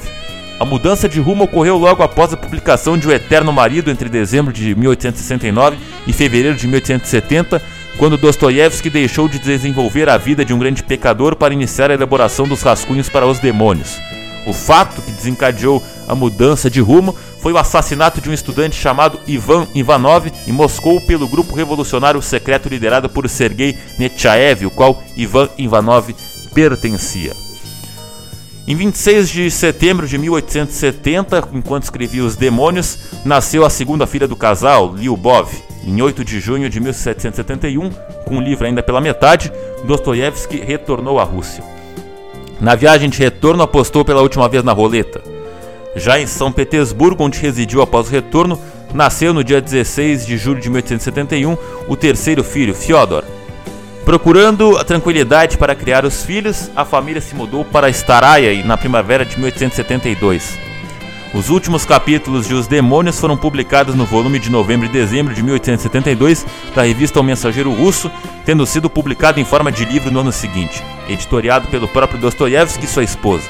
A 0.59 0.65
mudança 0.65 1.07
de 1.07 1.21
rumo 1.21 1.45
ocorreu 1.45 1.77
logo 1.77 2.03
após 2.03 2.33
a 2.33 2.37
publicação 2.37 2.97
de 2.97 3.07
O 3.07 3.13
Eterno 3.13 3.53
Marido 3.53 3.89
entre 3.89 4.09
dezembro 4.09 4.51
de 4.51 4.75
1869 4.75 5.77
e 6.05 6.11
fevereiro 6.11 6.57
de 6.57 6.67
1870, 6.67 7.61
quando 7.97 8.17
Dostoiévski 8.17 8.89
deixou 8.89 9.29
de 9.29 9.39
desenvolver 9.39 10.09
a 10.09 10.17
vida 10.17 10.43
de 10.43 10.53
um 10.53 10.59
grande 10.59 10.83
pecador 10.83 11.33
para 11.37 11.53
iniciar 11.53 11.91
a 11.91 11.93
elaboração 11.93 12.45
dos 12.45 12.61
rascunhos 12.61 13.07
para 13.07 13.25
os 13.25 13.39
demônios. 13.39 13.97
O 14.45 14.51
fato 14.51 15.01
que 15.01 15.11
desencadeou 15.11 15.81
a 16.07 16.15
mudança 16.15 16.69
de 16.69 16.81
rumo 16.81 17.15
foi 17.47 17.53
o 17.53 17.57
assassinato 17.57 18.19
de 18.19 18.29
um 18.29 18.33
estudante 18.33 18.75
chamado 18.75 19.21
Ivan 19.25 19.65
Ivanov 19.73 20.29
em 20.45 20.51
Moscou 20.51 20.99
pelo 21.07 21.29
grupo 21.29 21.55
revolucionário 21.55 22.21
secreto 22.21 22.67
liderado 22.67 23.07
por 23.07 23.29
Sergei 23.29 23.77
Nechaev, 23.97 24.65
o 24.65 24.69
qual 24.69 25.01
Ivan 25.15 25.47
Ivanov 25.57 26.13
pertencia. 26.53 27.33
Em 28.67 28.75
26 28.75 29.29
de 29.29 29.49
setembro 29.49 30.05
de 30.05 30.17
1870, 30.17 31.47
enquanto 31.53 31.83
escrevia 31.83 32.25
Os 32.25 32.35
Demônios, 32.35 32.99
nasceu 33.23 33.63
a 33.63 33.69
segunda 33.69 34.05
filha 34.05 34.27
do 34.27 34.35
casal, 34.35 34.93
Lyubov. 34.93 35.49
Em 35.85 36.01
8 36.01 36.25
de 36.25 36.41
junho 36.41 36.69
de 36.69 36.81
1771, 36.81 37.89
com 38.25 38.39
o 38.39 38.41
livro 38.41 38.67
ainda 38.67 38.83
pela 38.83 38.99
metade, 38.99 39.53
Dostoiévski 39.85 40.57
retornou 40.57 41.17
à 41.17 41.23
Rússia. 41.23 41.63
Na 42.59 42.75
viagem 42.75 43.09
de 43.09 43.19
retorno, 43.19 43.63
apostou 43.63 44.03
pela 44.03 44.21
última 44.21 44.49
vez 44.49 44.65
na 44.65 44.73
roleta. 44.73 45.36
Já 45.97 46.19
em 46.19 46.27
São 46.27 46.51
Petersburgo, 46.51 47.23
onde 47.23 47.39
residiu 47.39 47.81
após 47.81 48.07
o 48.07 48.11
retorno, 48.11 48.59
nasceu 48.93 49.33
no 49.33 49.43
dia 49.43 49.59
16 49.59 50.25
de 50.25 50.37
julho 50.37 50.61
de 50.61 50.69
1871 50.69 51.57
o 51.87 51.95
terceiro 51.95 52.43
filho, 52.43 52.73
Fyodor. 52.73 53.23
Procurando 54.05 54.77
a 54.77 54.85
tranquilidade 54.85 55.57
para 55.57 55.75
criar 55.75 56.05
os 56.05 56.23
filhos, 56.23 56.71
a 56.75 56.85
família 56.85 57.19
se 57.19 57.35
mudou 57.35 57.65
para 57.65 57.89
Staraya 57.89 58.63
na 58.63 58.77
primavera 58.77 59.25
de 59.25 59.37
1872. 59.37 60.57
Os 61.33 61.49
últimos 61.49 61.83
capítulos 61.83 62.47
de 62.47 62.53
Os 62.53 62.67
Demônios 62.67 63.19
foram 63.19 63.35
publicados 63.35 63.95
no 63.95 64.05
volume 64.05 64.39
de 64.39 64.49
novembro 64.49 64.85
e 64.85 64.89
dezembro 64.89 65.33
de 65.33 65.43
1872 65.43 66.45
da 66.73 66.83
revista 66.83 67.19
O 67.19 67.23
Mensageiro 67.23 67.73
Russo, 67.73 68.09
tendo 68.45 68.65
sido 68.65 68.89
publicado 68.89 69.39
em 69.39 69.45
forma 69.45 69.71
de 69.71 69.83
livro 69.83 70.09
no 70.09 70.21
ano 70.21 70.31
seguinte, 70.31 70.81
editoriado 71.09 71.67
pelo 71.67 71.87
próprio 71.87 72.19
Dostoiévski 72.19 72.85
e 72.85 72.87
sua 72.87 73.03
esposa. 73.03 73.43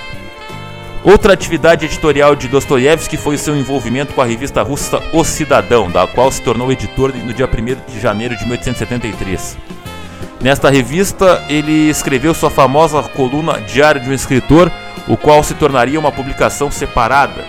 Outra 1.03 1.33
atividade 1.33 1.85
editorial 1.85 2.35
de 2.35 2.47
Dostoiévski 2.47 3.17
foi 3.17 3.37
seu 3.37 3.55
envolvimento 3.55 4.13
com 4.13 4.21
a 4.21 4.25
revista 4.25 4.61
russa 4.61 5.01
O 5.13 5.23
Cidadão, 5.23 5.89
da 5.89 6.07
qual 6.07 6.31
se 6.31 6.41
tornou 6.41 6.71
editor 6.71 7.13
no 7.15 7.33
dia 7.33 7.47
1 7.47 7.91
de 7.91 7.99
janeiro 7.99 8.35
de 8.35 8.43
1873. 8.45 9.57
Nesta 10.41 10.69
revista, 10.69 11.43
ele 11.47 11.89
escreveu 11.89 12.33
sua 12.33 12.49
famosa 12.49 13.01
coluna 13.03 13.61
Diário 13.61 14.01
de 14.01 14.09
um 14.09 14.13
Escritor, 14.13 14.71
o 15.07 15.15
qual 15.15 15.43
se 15.43 15.53
tornaria 15.53 15.99
uma 15.99 16.11
publicação 16.11 16.69
separada. 16.69 17.45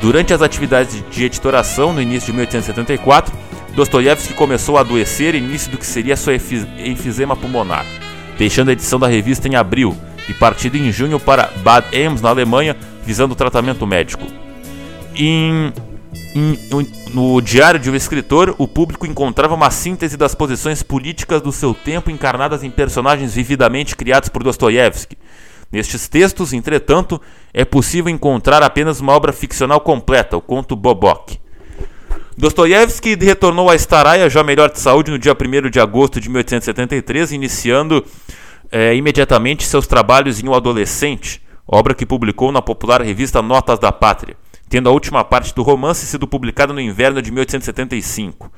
Durante 0.00 0.34
as 0.34 0.42
atividades 0.42 1.02
de 1.10 1.24
editoração, 1.24 1.92
no 1.92 2.02
início 2.02 2.26
de 2.26 2.32
1874, 2.32 3.32
Dostoiévski 3.74 4.34
começou 4.34 4.76
a 4.76 4.80
adoecer, 4.80 5.34
início 5.34 5.70
do 5.70 5.78
que 5.78 5.86
seria 5.86 6.16
sua 6.16 6.34
enfisema 6.34 7.34
pulmonar, 7.34 7.86
deixando 8.36 8.68
a 8.68 8.72
edição 8.72 8.98
da 8.98 9.06
revista 9.06 9.48
em 9.48 9.54
abril, 9.54 9.96
e 10.28 10.34
partido 10.34 10.76
em 10.76 10.90
junho 10.92 11.18
para 11.18 11.50
Bad 11.62 11.86
Ems, 11.96 12.20
na 12.20 12.28
Alemanha, 12.28 12.76
visando 13.04 13.34
tratamento 13.34 13.86
médico. 13.86 14.26
Em, 15.14 15.72
em, 16.34 16.58
no 17.12 17.40
Diário 17.40 17.78
de 17.78 17.90
um 17.90 17.94
Escritor, 17.94 18.54
o 18.58 18.66
público 18.66 19.06
encontrava 19.06 19.54
uma 19.54 19.70
síntese 19.70 20.16
das 20.16 20.34
posições 20.34 20.82
políticas 20.82 21.42
do 21.42 21.52
seu 21.52 21.74
tempo 21.74 22.10
encarnadas 22.10 22.62
em 22.62 22.70
personagens 22.70 23.34
vividamente 23.34 23.96
criados 23.96 24.28
por 24.28 24.42
Dostoiévski. 24.42 25.18
Nestes 25.70 26.06
textos, 26.06 26.52
entretanto, 26.52 27.20
é 27.52 27.64
possível 27.64 28.10
encontrar 28.10 28.62
apenas 28.62 29.00
uma 29.00 29.12
obra 29.12 29.32
ficcional 29.32 29.80
completa, 29.80 30.36
o 30.36 30.40
conto 30.40 30.76
Bobok. 30.76 31.40
Dostoiévski 32.36 33.14
retornou 33.14 33.70
a 33.70 33.74
Staraya 33.74 34.28
já 34.28 34.42
melhor 34.42 34.70
de 34.70 34.80
saúde 34.80 35.10
no 35.10 35.18
dia 35.18 35.32
1 35.32 35.70
de 35.70 35.80
agosto 35.80 36.20
de 36.20 36.28
1873, 36.28 37.32
iniciando 37.32 38.04
é, 38.72 38.94
imediatamente 38.96 39.66
seus 39.66 39.86
trabalhos 39.86 40.42
em 40.42 40.48
O 40.48 40.54
Adolescente, 40.54 41.42
obra 41.68 41.94
que 41.94 42.06
publicou 42.06 42.50
na 42.50 42.62
popular 42.62 43.02
revista 43.02 43.42
Notas 43.42 43.78
da 43.78 43.92
Pátria, 43.92 44.34
tendo 44.68 44.88
a 44.88 44.92
última 44.92 45.22
parte 45.22 45.54
do 45.54 45.62
romance 45.62 46.06
sido 46.06 46.26
publicada 46.26 46.72
no 46.72 46.80
inverno 46.80 47.20
de 47.20 47.30
1875. 47.30 48.50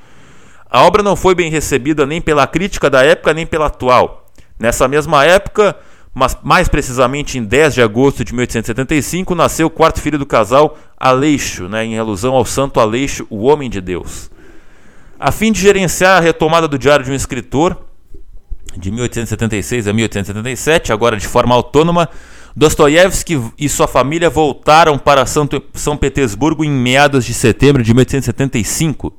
A 0.71 0.83
obra 0.83 1.03
não 1.03 1.17
foi 1.17 1.35
bem 1.35 1.51
recebida 1.51 2.05
nem 2.05 2.21
pela 2.21 2.47
crítica 2.47 2.89
da 2.89 3.03
época 3.03 3.33
nem 3.33 3.45
pela 3.45 3.65
atual. 3.65 4.31
Nessa 4.57 4.87
mesma 4.87 5.25
época, 5.25 5.75
mas 6.13 6.37
mais 6.41 6.69
precisamente 6.69 7.37
em 7.37 7.43
10 7.43 7.73
de 7.73 7.81
agosto 7.81 8.23
de 8.23 8.33
1875, 8.33 9.35
nasceu 9.35 9.67
o 9.67 9.69
quarto 9.69 9.99
filho 9.99 10.17
do 10.17 10.25
casal, 10.25 10.77
Aleixo, 10.97 11.67
né, 11.67 11.83
em 11.83 11.99
alusão 11.99 12.33
ao 12.33 12.45
santo 12.45 12.79
Aleixo, 12.79 13.27
o 13.29 13.43
homem 13.43 13.69
de 13.69 13.81
Deus. 13.81 14.31
A 15.19 15.31
fim 15.31 15.51
de 15.51 15.59
gerenciar 15.59 16.17
a 16.17 16.21
retomada 16.21 16.69
do 16.69 16.79
diário 16.79 17.03
de 17.03 17.11
um 17.11 17.15
escritor, 17.15 17.84
de 18.79 18.91
1876 18.91 19.87
a 19.87 19.93
1877, 19.93 20.91
agora 20.91 21.17
de 21.17 21.27
forma 21.27 21.55
autônoma, 21.55 22.09
Dostoiévski 22.55 23.41
e 23.59 23.67
sua 23.67 23.87
família 23.87 24.29
voltaram 24.29 24.97
para 24.97 25.25
São 25.25 25.97
Petersburgo 25.97 26.63
em 26.63 26.71
meados 26.71 27.25
de 27.25 27.33
setembro 27.33 27.83
de 27.83 27.93
1875. 27.93 29.13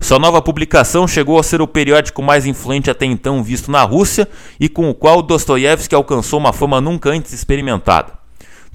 Sua 0.00 0.18
nova 0.18 0.40
publicação 0.42 1.08
chegou 1.08 1.38
a 1.40 1.42
ser 1.42 1.60
o 1.60 1.66
periódico 1.66 2.22
mais 2.22 2.46
influente 2.46 2.90
até 2.90 3.06
então 3.06 3.42
visto 3.42 3.70
na 3.70 3.82
Rússia 3.82 4.28
e 4.60 4.68
com 4.68 4.88
o 4.88 4.94
qual 4.94 5.22
Dostoiévski 5.22 5.94
alcançou 5.94 6.38
uma 6.38 6.52
fama 6.52 6.80
nunca 6.80 7.10
antes 7.10 7.32
experimentada. 7.32 8.12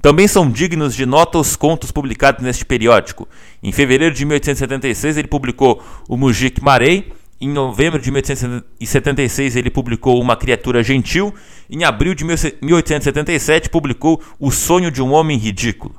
Também 0.01 0.27
são 0.27 0.49
dignos 0.49 0.93
de 0.93 1.05
nota 1.05 1.37
os 1.37 1.55
contos 1.55 1.91
publicados 1.91 2.43
neste 2.43 2.65
periódico. 2.65 3.25
Em 3.61 3.71
fevereiro 3.71 4.13
de 4.13 4.25
1876 4.25 5.17
ele 5.17 5.29
publicou 5.29 5.81
O 6.09 6.17
Mujik 6.17 6.61
Marei, 6.61 7.13
em 7.43 7.49
novembro 7.49 7.99
de 7.99 8.09
1876, 8.09 9.57
ele 9.57 9.69
publicou 9.69 10.21
Uma 10.21 10.37
Criatura 10.37 10.81
Gentil. 10.81 11.33
Em 11.69 11.83
abril 11.83 12.15
de 12.15 12.23
1877, 12.23 13.69
publicou 13.69 14.21
O 14.39 14.49
Sonho 14.49 14.89
de 14.89 15.01
um 15.01 15.11
Homem 15.11 15.37
Ridículo. 15.37 15.93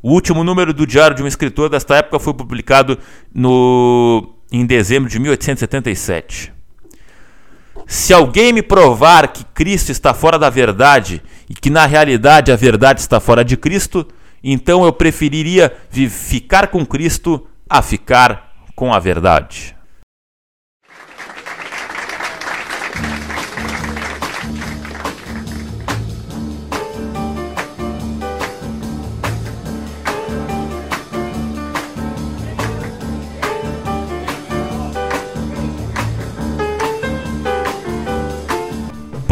O 0.00 0.12
último 0.12 0.44
número 0.44 0.72
do 0.72 0.86
Diário 0.86 1.16
de 1.16 1.22
um 1.24 1.26
Escritor 1.26 1.68
desta 1.68 1.96
época 1.96 2.20
foi 2.20 2.32
publicado 2.32 2.96
no, 3.34 4.36
em 4.52 4.64
dezembro 4.64 5.10
de 5.10 5.18
1877. 5.18 6.52
Se 7.88 8.14
alguém 8.14 8.52
me 8.52 8.62
provar 8.62 9.32
que 9.32 9.44
Cristo 9.46 9.90
está 9.90 10.14
fora 10.14 10.38
da 10.38 10.48
verdade 10.48 11.20
e 11.50 11.54
que 11.54 11.70
na 11.70 11.86
realidade 11.86 12.52
a 12.52 12.56
verdade 12.56 13.00
está 13.00 13.18
fora 13.18 13.44
de 13.44 13.56
Cristo, 13.56 14.06
então 14.44 14.84
eu 14.84 14.92
preferiria 14.92 15.76
ficar 15.90 16.68
com 16.68 16.86
Cristo 16.86 17.44
a 17.68 17.82
ficar 17.82 18.52
com 18.76 18.94
a 18.94 19.00
verdade. 19.00 19.73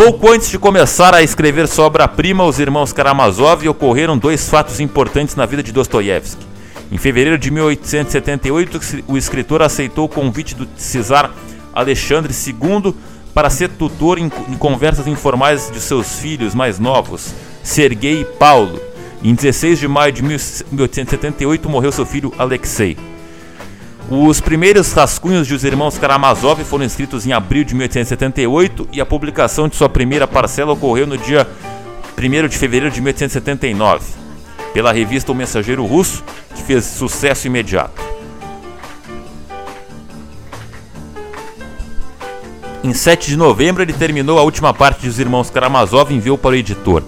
Pouco 0.04 0.32
antes 0.32 0.50
de 0.50 0.58
começar 0.58 1.14
a 1.14 1.22
escrever 1.22 1.68
sua 1.68 1.84
obra-prima, 1.84 2.42
os 2.42 2.58
irmãos 2.58 2.92
Karamazov 2.92 3.68
ocorreram 3.68 4.18
dois 4.18 4.48
fatos 4.48 4.80
importantes 4.80 5.36
na 5.36 5.46
vida 5.46 5.62
de 5.62 5.70
Dostoiévski. 5.70 6.44
Em 6.90 6.98
fevereiro 6.98 7.38
de 7.38 7.52
1878, 7.52 8.80
o 9.06 9.16
escritor 9.16 9.62
aceitou 9.62 10.06
o 10.06 10.08
convite 10.08 10.56
do 10.56 10.66
czar 10.76 11.30
Alexandre 11.72 12.34
II 12.34 12.92
para 13.32 13.48
ser 13.48 13.68
tutor 13.68 14.18
em, 14.18 14.28
conversas 14.58 15.06
informais 15.06 15.70
de 15.70 15.78
seus 15.78 16.18
filhos 16.18 16.52
mais 16.52 16.80
novos, 16.80 17.32
Sergei 17.62 18.22
e 18.22 18.24
Paulo. 18.24 18.80
Em 19.22 19.32
16 19.36 19.78
de 19.78 19.86
maio 19.86 20.12
de 20.12 20.24
1878 20.24 21.68
morreu 21.68 21.92
seu 21.92 22.04
filho 22.04 22.34
Alexei. 22.36 22.96
Os 24.14 24.42
primeiros 24.42 24.92
rascunhos 24.92 25.46
de 25.46 25.54
Os 25.54 25.64
Irmãos 25.64 25.96
Karamazov 25.96 26.62
foram 26.64 26.84
escritos 26.84 27.26
em 27.26 27.32
abril 27.32 27.64
de 27.64 27.74
1878 27.74 28.88
e 28.92 29.00
a 29.00 29.06
publicação 29.06 29.68
de 29.68 29.74
sua 29.74 29.88
primeira 29.88 30.28
parcela 30.28 30.74
ocorreu 30.74 31.06
no 31.06 31.16
dia 31.16 31.48
1 32.18 32.46
de 32.46 32.58
fevereiro 32.58 32.94
de 32.94 33.00
1879, 33.00 34.04
pela 34.74 34.92
revista 34.92 35.32
O 35.32 35.34
Mensageiro 35.34 35.86
Russo, 35.86 36.22
que 36.54 36.62
fez 36.62 36.84
sucesso 36.84 37.46
imediato. 37.46 38.02
Em 42.84 42.92
7 42.92 43.30
de 43.30 43.36
novembro, 43.38 43.82
ele 43.82 43.94
terminou 43.94 44.38
a 44.38 44.42
última 44.42 44.74
parte 44.74 45.00
de 45.00 45.08
Os 45.08 45.18
Irmãos 45.18 45.48
Karamazov 45.48 46.12
e 46.12 46.16
enviou 46.18 46.36
para 46.36 46.50
o 46.50 46.54
editor. 46.54 47.02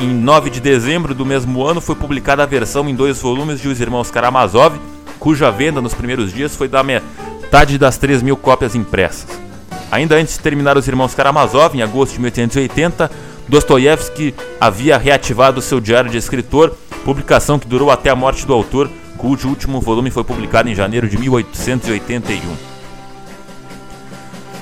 Em 0.00 0.08
9 0.08 0.48
de 0.48 0.58
dezembro 0.58 1.14
do 1.14 1.26
mesmo 1.26 1.62
ano, 1.66 1.82
foi 1.82 1.96
publicada 1.96 2.42
a 2.42 2.46
versão 2.46 2.88
em 2.88 2.94
dois 2.94 3.20
volumes 3.20 3.60
de 3.60 3.68
Os 3.68 3.78
Irmãos 3.78 4.10
Karamazov, 4.10 4.80
cuja 5.22 5.52
venda 5.52 5.80
nos 5.80 5.94
primeiros 5.94 6.32
dias 6.32 6.56
foi 6.56 6.66
da 6.66 6.82
metade 6.82 7.78
das 7.78 7.96
3 7.96 8.22
mil 8.22 8.36
cópias 8.36 8.74
impressas. 8.74 9.28
Ainda 9.88 10.16
antes 10.16 10.34
de 10.36 10.40
terminar 10.40 10.76
Os 10.76 10.88
Irmãos 10.88 11.14
Karamazov, 11.14 11.76
em 11.76 11.80
agosto 11.82 12.14
de 12.14 12.20
1880, 12.22 13.08
Dostoiévski 13.46 14.34
havia 14.60 14.98
reativado 14.98 15.62
seu 15.62 15.78
diário 15.78 16.10
de 16.10 16.18
escritor, 16.18 16.76
publicação 17.04 17.56
que 17.56 17.68
durou 17.68 17.88
até 17.88 18.10
a 18.10 18.16
morte 18.16 18.44
do 18.44 18.52
autor, 18.52 18.90
cujo 19.16 19.48
último 19.48 19.80
volume 19.80 20.10
foi 20.10 20.24
publicado 20.24 20.68
em 20.68 20.74
janeiro 20.74 21.08
de 21.08 21.16
1881. 21.16 22.40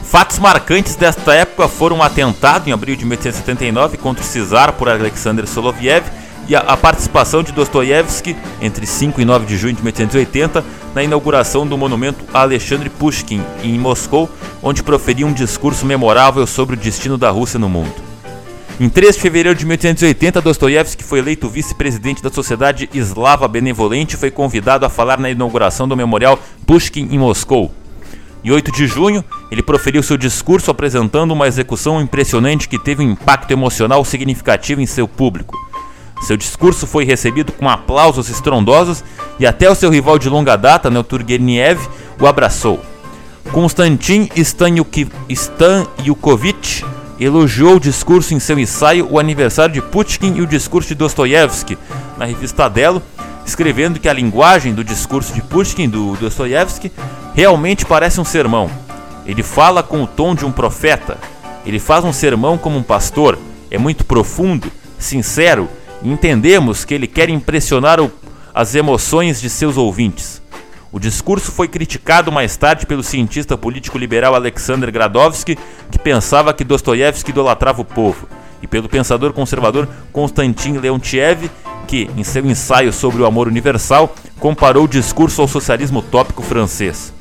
Fatos 0.03 0.38
marcantes 0.38 0.94
desta 0.94 1.33
época 1.33 1.68
foram 1.68 1.96
um 1.96 2.03
atentado 2.03 2.68
em 2.68 2.73
abril 2.73 2.96
de 2.96 3.07
1879 3.07 3.96
contra 3.96 4.23
o 4.23 4.46
Czar 4.46 4.75
por 4.75 4.90
Alexander 4.90 5.46
Soloviev 5.46 6.05
e 6.51 6.57
a, 6.57 6.59
a 6.59 6.77
participação 6.77 7.45
de 7.45 7.53
Dostoiévski 7.53 8.37
entre 8.61 8.85
5 8.85 9.21
e 9.21 9.25
9 9.25 9.47
de 9.47 9.57
junho 9.57 9.73
de 9.73 9.83
1880 9.85 10.65
na 10.93 11.03
inauguração 11.05 11.65
do 11.65 11.79
monumento 11.79 12.25
Alexandre 12.35 12.91
Pushkin 12.91 13.41
em 13.63 13.79
Moscou, 13.79 14.29
onde 14.61 14.83
proferia 14.83 15.25
um 15.25 15.33
discurso 15.33 15.87
memorável 15.87 16.45
sobre 16.49 16.75
o 16.75 16.79
destino 16.79 17.17
da 17.17 17.31
Rússia 17.31 17.57
no 17.57 17.69
mundo. 17.69 17.95
Em 18.81 18.89
3 18.89 19.15
de 19.15 19.21
fevereiro 19.21 19.57
de 19.57 19.65
1880, 19.65 20.41
Dostoiévski 20.41 21.05
foi 21.05 21.21
eleito 21.21 21.49
vice-presidente 21.49 22.21
da 22.21 22.31
Sociedade 22.31 22.91
Eslava 22.93 23.47
Benevolente 23.47 24.17
e 24.17 24.19
foi 24.19 24.33
convidado 24.33 24.85
a 24.85 24.89
falar 24.89 25.21
na 25.21 25.31
inauguração 25.31 25.87
do 25.87 25.97
memorial 25.97 26.37
Pushkin 26.67 27.07
em 27.13 27.19
Moscou. 27.19 27.71
Em 28.43 28.51
8 28.51 28.73
de 28.73 28.89
junho, 28.89 29.23
ele 29.53 29.63
proferiu 29.63 30.03
seu 30.03 30.17
discurso 30.17 30.71
apresentando 30.71 31.31
uma 31.31 31.47
execução 31.47 32.01
impressionante 32.01 32.69
que 32.69 32.79
teve 32.79 33.05
um 33.05 33.13
impacto 33.13 33.53
emocional 33.53 34.05
significativo 34.05 34.81
em 34.81 34.87
seu 34.87 35.07
público. 35.07 35.69
Seu 36.20 36.37
discurso 36.37 36.87
foi 36.87 37.04
recebido 37.04 37.50
com 37.52 37.68
aplausos 37.68 38.28
estrondosos 38.28 39.02
e 39.38 39.46
até 39.46 39.70
o 39.70 39.74
seu 39.74 39.90
rival 39.90 40.18
de 40.18 40.28
longa 40.28 40.54
data, 40.54 40.90
Turgenev, 41.02 41.80
o 42.20 42.26
abraçou. 42.26 42.80
Konstantin 43.50 44.28
Stanyukovich 45.28 46.85
elogiou 47.18 47.76
o 47.76 47.80
discurso 47.80 48.35
em 48.35 48.38
seu 48.38 48.59
ensaio 48.59 49.09
O 49.11 49.18
Aniversário 49.18 49.74
de 49.74 49.83
Pushkin 49.83 50.35
e 50.37 50.42
o 50.42 50.46
Discurso 50.46 50.88
de 50.90 50.94
Dostoiévski, 50.94 51.76
na 52.16 52.26
revista 52.26 52.66
Adelo, 52.66 53.02
escrevendo 53.44 53.98
que 53.98 54.09
a 54.09 54.12
linguagem 54.12 54.74
do 54.74 54.85
discurso 54.85 55.33
de 55.33 55.40
Pushkin 55.42 55.88
do 55.88 56.16
Dostoiévski 56.16 56.92
realmente 57.35 57.87
parece 57.87 58.20
um 58.20 58.24
sermão. 58.24 58.70
Ele 59.26 59.42
fala 59.42 59.83
com 59.83 60.02
o 60.02 60.06
tom 60.06 60.35
de 60.35 60.44
um 60.44 60.52
profeta. 60.52 61.18
Ele 61.64 61.78
faz 61.78 62.04
um 62.04 62.12
sermão 62.12 62.59
como 62.59 62.78
um 62.78 62.83
pastor. 62.83 63.38
É 63.70 63.78
muito 63.78 64.04
profundo, 64.04 64.70
sincero 64.98 65.68
entendemos 66.03 66.85
que 66.85 66.95
ele 66.95 67.07
quer 67.07 67.29
impressionar 67.29 68.01
o, 68.01 68.11
as 68.55 68.75
emoções 68.75 69.41
de 69.41 69.51
seus 69.51 69.77
ouvintes. 69.77 70.41
O 70.93 70.99
discurso 70.99 71.53
foi 71.53 71.69
criticado 71.69 72.33
mais 72.33 72.57
tarde 72.57 72.85
pelo 72.85 73.03
cientista 73.03 73.57
político 73.57 73.97
liberal 73.97 74.35
Alexander 74.35 74.91
Gradovsky, 74.91 75.57
que 75.91 75.99
pensava 75.99 76.53
que 76.53 76.65
Dostoiévski 76.65 77.31
idolatrava 77.31 77.81
o 77.81 77.85
povo, 77.85 78.29
e 78.61 78.67
pelo 78.67 78.89
pensador 78.89 79.33
conservador 79.33 79.89
Konstantin 80.13 80.79
Leontiev, 80.79 81.49
que, 81.87 82.11
em 82.17 82.25
seu 82.25 82.45
ensaio 82.45 82.93
sobre 82.93 83.23
o 83.23 83.27
amor 83.27 83.47
universal, 83.47 84.15
comparou 84.39 84.85
o 84.85 84.89
discurso 84.89 85.41
ao 85.41 85.49
socialismo 85.49 86.01
utópico 86.01 86.43
francês. 86.43 87.13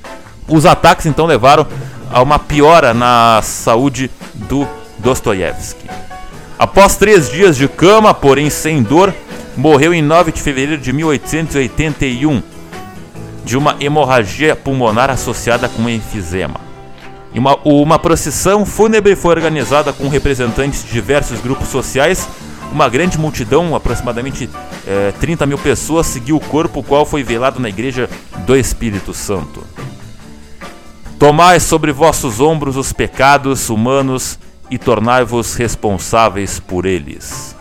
Os 0.47 0.65
ataques 0.65 1.05
então 1.05 1.27
levaram 1.27 1.67
a 2.11 2.23
uma 2.23 2.39
piora 2.39 2.91
na 2.93 3.39
saúde 3.43 4.09
do 4.33 4.67
Dostoiévski. 4.97 6.08
Após 6.59 6.97
três 6.97 7.31
dias 7.31 7.55
de 7.55 7.69
cama, 7.69 8.13
porém 8.13 8.49
sem 8.49 8.83
dor, 8.83 9.15
morreu 9.55 9.93
em 9.93 10.01
9 10.01 10.33
de 10.33 10.41
fevereiro 10.41 10.81
de 10.81 10.91
1881 10.91 12.43
de 13.45 13.57
uma 13.57 13.77
hemorragia 13.79 14.57
pulmonar 14.57 15.09
associada 15.09 15.69
com 15.69 15.89
enfisema. 15.89 16.59
Uma, 17.33 17.57
uma 17.63 17.97
procissão 17.97 18.65
fúnebre 18.65 19.15
foi 19.15 19.31
organizada 19.31 19.93
com 19.93 20.09
representantes 20.09 20.83
de 20.83 20.91
diversos 20.91 21.39
grupos 21.39 21.69
sociais 21.69 22.27
uma 22.71 22.87
grande 22.87 23.17
multidão, 23.17 23.75
aproximadamente 23.75 24.49
é, 24.85 25.11
30 25.19 25.45
mil 25.45 25.57
pessoas, 25.57 26.07
seguiu 26.07 26.35
o 26.35 26.39
corpo, 26.39 26.79
o 26.79 26.83
qual 26.83 27.05
foi 27.05 27.23
velado 27.23 27.59
na 27.59 27.69
igreja 27.69 28.09
do 28.45 28.55
Espírito 28.55 29.13
Santo. 29.13 29.63
Tomai 31.17 31.59
sobre 31.59 31.91
vossos 31.91 32.39
ombros 32.39 32.77
os 32.77 32.93
pecados 32.93 33.69
humanos 33.69 34.39
e 34.69 34.77
tornai-vos 34.77 35.55
responsáveis 35.55 36.59
por 36.59 36.85
eles. 36.85 37.58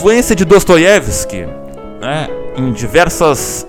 Influência 0.00 0.34
de 0.34 0.46
Dostoiévski 0.46 1.44
né, 2.00 2.26
em 2.56 2.72
diversas 2.72 3.66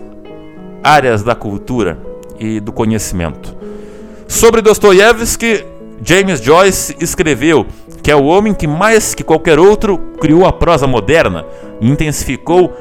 áreas 0.82 1.24
da 1.24 1.36
cultura 1.36 2.00
e 2.40 2.62
do 2.62 2.72
conhecimento. 2.72 3.54
Sobre 4.30 4.62
Dostoiévski, 4.62 5.66
James 6.02 6.40
Joyce 6.40 6.96
escreveu 7.02 7.66
que 8.02 8.10
é 8.10 8.16
o 8.16 8.24
homem 8.24 8.54
que 8.54 8.66
mais 8.66 9.14
que 9.14 9.26
qualquer 9.26 9.60
outro 9.60 9.98
criou 10.22 10.46
a 10.46 10.54
prosa 10.54 10.88
moderna 10.88 11.46
e 11.82 11.90
intensificou 11.90 12.74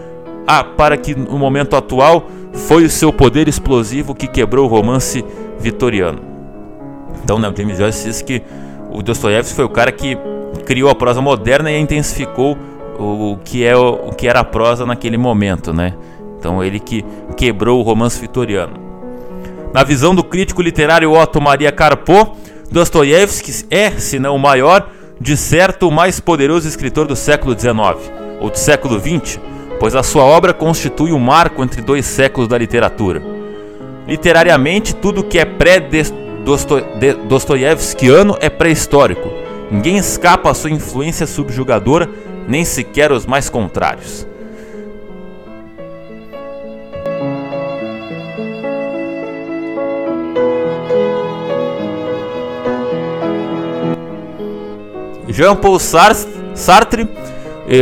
a 0.47 0.63
para 0.63 0.97
que 0.97 1.17
no 1.17 1.37
momento 1.37 1.75
atual 1.75 2.29
foi 2.53 2.85
o 2.85 2.91
seu 2.91 3.13
poder 3.13 3.49
explosivo 3.49 4.15
que 4.15 4.29
quebrou 4.29 4.67
o 4.67 4.69
romance 4.69 5.25
vitoriano. 5.59 6.21
Então, 7.25 7.37
né, 7.37 7.53
James 7.57 7.79
Joyce 7.79 8.05
diz 8.05 8.23
que 8.23 8.45
o 8.93 9.03
Dostoiévski 9.03 9.57
foi 9.57 9.65
o 9.65 9.69
cara 9.69 9.91
que 9.91 10.17
criou 10.65 10.89
a 10.89 10.95
prosa 10.95 11.21
moderna 11.21 11.69
e 11.69 11.75
a 11.75 11.81
intensificou 11.81 12.57
o, 13.01 13.39
que 13.45 13.65
é 13.65 13.77
o, 13.77 14.09
o 14.09 14.15
que 14.15 14.29
era 14.29 14.41
a 14.41 14.45
prosa 14.45 14.85
naquele 14.85 15.17
momento, 15.17 15.73
né? 15.73 15.95
Então 16.39 16.63
ele 16.63 16.79
que 16.79 17.05
quebrou 17.37 17.81
o 17.81 17.83
romance 17.83 18.21
vitoriano. 18.21 18.75
Na 19.73 19.85
visão 19.85 20.13
do 20.15 20.25
crítico 20.25 20.63
literário 20.63 21.13
Otto 21.13 21.41
Maria 21.41 21.71
Karpo, 21.71 22.37
Dostoiévski 22.71 23.67
é, 23.71 23.91
se 23.93 24.19
não 24.19 24.37
o 24.37 24.39
maior, 24.39 24.89
de 25.21 25.37
certo 25.37 25.89
o 25.89 25.93
mais 25.93 26.19
poderoso 26.19 26.67
escritor 26.67 27.07
do 27.07 27.15
século 27.15 27.55
XIX 27.59 28.11
ou 28.41 28.51
do 28.51 28.59
século 28.59 28.99
XX, 28.99 29.39
pois 29.79 29.95
a 29.95 30.03
sua 30.03 30.25
obra 30.25 30.53
constitui 30.53 31.13
um 31.13 31.19
marco 31.19 31.63
entre 31.63 31.81
dois 31.83 32.05
séculos 32.07 32.49
da 32.49 32.59
literatura. 32.59 33.23
Literariamente, 34.07 34.95
tudo 34.95 35.23
que 35.23 35.39
é 35.39 35.45
pré-dostoiévskiano 35.45 38.39
é 38.41 38.49
pré-histórico. 38.49 39.31
Ninguém 39.71 39.99
escapa 39.99 40.51
à 40.51 40.55
sua 40.55 40.71
influência 40.71 41.27
subjugadora 41.27 42.09
nem 42.51 42.65
sequer 42.65 43.13
os 43.13 43.27
mais 43.27 43.49
contrários. 43.49 44.27
Jean-Paul 55.29 55.79
Sartre 55.79 57.09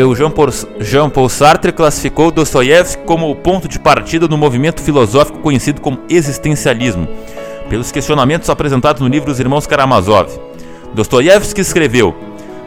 o 0.05 0.15
Jean-Paul 0.15 0.49
Jean 0.81 1.11
Sartre 1.31 1.73
classificou 1.73 2.31
Dostoiévski 2.31 3.03
como 3.05 3.31
o 3.31 3.35
ponto 3.35 3.67
de 3.67 3.79
partida 3.79 4.29
do 4.29 4.37
movimento 4.37 4.83
filosófico 4.83 5.39
conhecido 5.39 5.81
como 5.81 6.01
existencialismo, 6.11 7.09
pelos 7.71 7.91
questionamentos 7.91 8.51
apresentados 8.51 9.01
no 9.01 9.09
livro 9.09 9.33
Os 9.33 9.41
Irmãos 9.41 9.67
Karamazov. 9.67 10.29
Dostoiévski 10.93 11.63
escreveu: 11.63 12.15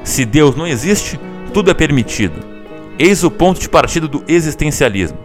Se 0.04 0.26
Deus 0.26 0.56
não 0.56 0.66
existe, 0.66 1.20
tudo 1.54 1.72
é 1.72 1.74
permitido. 1.74 2.40
Eis 2.98 3.24
o 3.24 3.32
ponto 3.32 3.60
de 3.60 3.70
partida 3.70 4.08
do 4.08 4.24
existencialismo. 4.28 5.18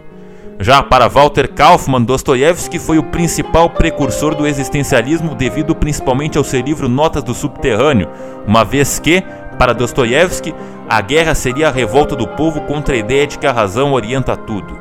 Já 0.59 0.81
para 0.81 1.07
Walter 1.07 1.53
Kaufmann, 1.53 2.03
Dostoiévski 2.03 2.79
foi 2.79 2.97
o 2.97 3.03
principal 3.03 3.69
precursor 3.69 4.33
do 4.33 4.47
existencialismo 4.47 5.35
devido 5.35 5.75
principalmente 5.75 6.37
ao 6.37 6.43
seu 6.43 6.61
livro 6.61 6.89
Notas 6.89 7.23
do 7.23 7.33
Subterrâneo, 7.33 8.09
uma 8.47 8.63
vez 8.65 8.97
que, 8.97 9.23
para 9.59 9.73
Dostoiévski, 9.73 10.55
a 10.89 10.99
guerra 11.01 11.35
seria 11.35 11.67
a 11.67 11.71
revolta 11.71 12.15
do 12.15 12.27
povo 12.27 12.61
contra 12.61 12.95
a 12.95 12.97
ideia 12.97 13.27
de 13.27 13.37
que 13.37 13.45
a 13.45 13.51
razão 13.51 13.93
orienta 13.93 14.35
tudo. 14.35 14.77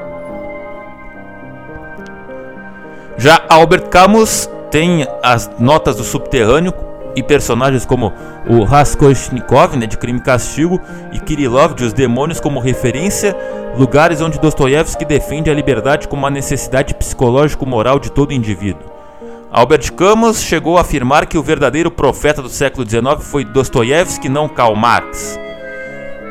Já 3.18 3.42
Albert 3.48 3.88
Camus 3.88 4.48
tem 4.70 5.06
as 5.22 5.50
notas 5.58 5.96
do 5.96 6.04
subterrâneo 6.04 6.72
e 7.16 7.22
personagens 7.22 7.86
como 7.86 8.12
o 8.46 8.62
Raskolnikov, 8.62 9.74
né, 9.76 9.86
de 9.86 9.96
Crime 9.96 10.18
e 10.18 10.22
Castigo, 10.22 10.80
e 11.12 11.18
Kirillov, 11.18 11.74
de 11.74 11.84
Os 11.84 11.94
Demônios, 11.94 12.38
como 12.38 12.60
referência, 12.60 13.34
lugares 13.76 14.20
onde 14.20 14.38
Dostoiévski 14.38 15.04
defende 15.06 15.50
a 15.50 15.54
liberdade 15.54 16.06
como 16.06 16.22
uma 16.22 16.30
necessidade 16.30 16.94
psicológico-moral 16.94 17.98
de 17.98 18.12
todo 18.12 18.32
indivíduo. 18.32 18.94
Albert 19.50 19.92
Camus 19.94 20.42
chegou 20.42 20.76
a 20.76 20.82
afirmar 20.82 21.24
que 21.24 21.38
o 21.38 21.42
verdadeiro 21.42 21.90
profeta 21.90 22.42
do 22.42 22.48
século 22.48 22.86
XIX 22.88 23.22
foi 23.22 23.44
Dostoiévski, 23.44 24.28
não 24.28 24.48
Karl 24.48 24.76
Marx. 24.76 25.38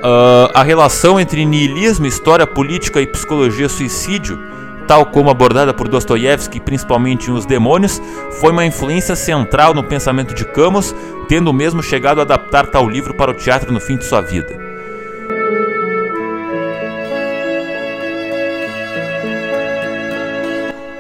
Uh, 0.03 0.51
a 0.53 0.61
relação 0.61 1.19
entre 1.19 1.43
niilismo, 1.45 2.05
história 2.05 2.45
política 2.45 3.01
e 3.01 3.07
psicologia 3.07 3.67
suicídio, 3.67 4.39
tal 4.87 5.05
como 5.05 5.29
abordada 5.29 5.73
por 5.73 5.87
Dostoiévski, 5.87 6.59
principalmente 6.59 7.29
em 7.29 7.33
Os 7.33 7.45
Demônios, 7.45 8.01
foi 8.39 8.51
uma 8.51 8.65
influência 8.65 9.15
central 9.15 9.73
no 9.73 9.83
pensamento 9.83 10.33
de 10.33 10.45
Camus, 10.45 10.95
tendo 11.27 11.53
mesmo 11.53 11.83
chegado 11.83 12.19
a 12.19 12.23
adaptar 12.23 12.67
tal 12.67 12.87
livro 12.87 13.13
para 13.13 13.31
o 13.31 13.33
teatro 13.33 13.71
no 13.71 13.79
fim 13.79 13.97
de 13.97 14.05
sua 14.05 14.21
vida. 14.21 14.65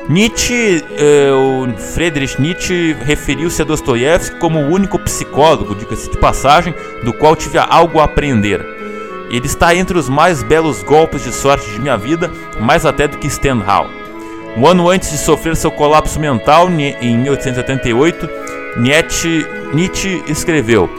Nietzsche, 0.07 0.83
eh, 0.97 1.31
o 1.31 1.67
Friedrich 1.79 2.39
Nietzsche 2.39 2.93
referiu-se 2.93 3.59
a 3.63 3.65
Dostoiévski 3.65 4.37
como 4.37 4.59
o 4.59 4.69
único 4.69 4.99
psicólogo, 4.99 5.73
diga-se 5.73 6.11
de 6.11 6.17
passagem, 6.17 6.75
do 7.03 7.11
qual 7.11 7.35
tive 7.35 7.57
algo 7.57 7.99
a 7.99 8.03
aprender. 8.03 8.74
Ele 9.35 9.47
está 9.47 9.75
entre 9.75 9.97
os 9.97 10.07
mais 10.07 10.41
belos 10.41 10.81
golpes 10.81 11.21
de 11.21 11.29
sorte 11.29 11.69
de 11.69 11.77
minha 11.77 11.97
vida, 11.97 12.31
mais 12.57 12.85
até 12.85 13.05
do 13.05 13.17
que 13.17 13.29
Stendhal. 13.29 13.89
Um 14.55 14.65
ano 14.65 14.89
antes 14.89 15.11
de 15.11 15.17
sofrer 15.17 15.57
seu 15.57 15.69
colapso 15.69 16.17
mental, 16.21 16.69
em 16.69 17.17
1878, 17.17 18.29
Nietzsche, 18.77 20.23
escreveu: 20.25 20.89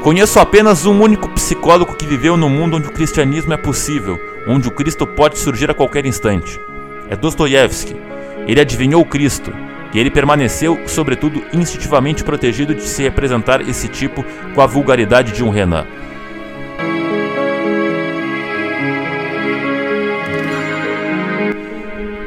Conheço 0.00 0.38
apenas 0.38 0.86
um 0.86 1.00
único 1.00 1.28
psicólogo 1.30 1.96
que 1.96 2.06
viveu 2.06 2.36
no 2.36 2.48
mundo 2.48 2.76
onde 2.76 2.86
o 2.86 2.92
cristianismo 2.92 3.52
é 3.52 3.56
possível, 3.56 4.16
onde 4.46 4.68
o 4.68 4.70
Cristo 4.70 5.04
pode 5.04 5.36
surgir 5.36 5.68
a 5.68 5.74
qualquer 5.74 6.06
instante. 6.06 6.60
É 7.10 7.16
Dostoiévski. 7.16 7.96
Ele 8.46 8.60
adivinhou 8.60 9.04
Cristo, 9.04 9.52
e 9.92 9.98
ele 9.98 10.08
permaneceu, 10.08 10.78
sobretudo, 10.86 11.42
instintivamente 11.52 12.22
protegido 12.22 12.76
de 12.76 12.82
se 12.82 13.02
representar 13.02 13.60
esse 13.68 13.88
tipo 13.88 14.24
com 14.54 14.60
a 14.60 14.66
vulgaridade 14.66 15.32
de 15.32 15.42
um 15.42 15.50
Renan. 15.50 15.84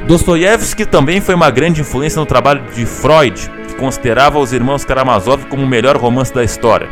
Dostoiévski 0.08 0.86
também 0.86 1.20
foi 1.20 1.34
uma 1.34 1.49
grande 1.49 1.82
influência 1.82 2.20
no 2.20 2.28
trabalho 2.28 2.64
de 2.76 2.86
Freud, 2.86 3.49
que 3.68 3.74
considerava 3.74 4.38
os 4.38 4.53
irmãos 4.53 4.86
Karamazov 4.86 5.47
como 5.47 5.64
o 5.64 5.68
melhor 5.68 5.97
romance 5.97 6.32
da 6.32 6.43
história. 6.43 6.88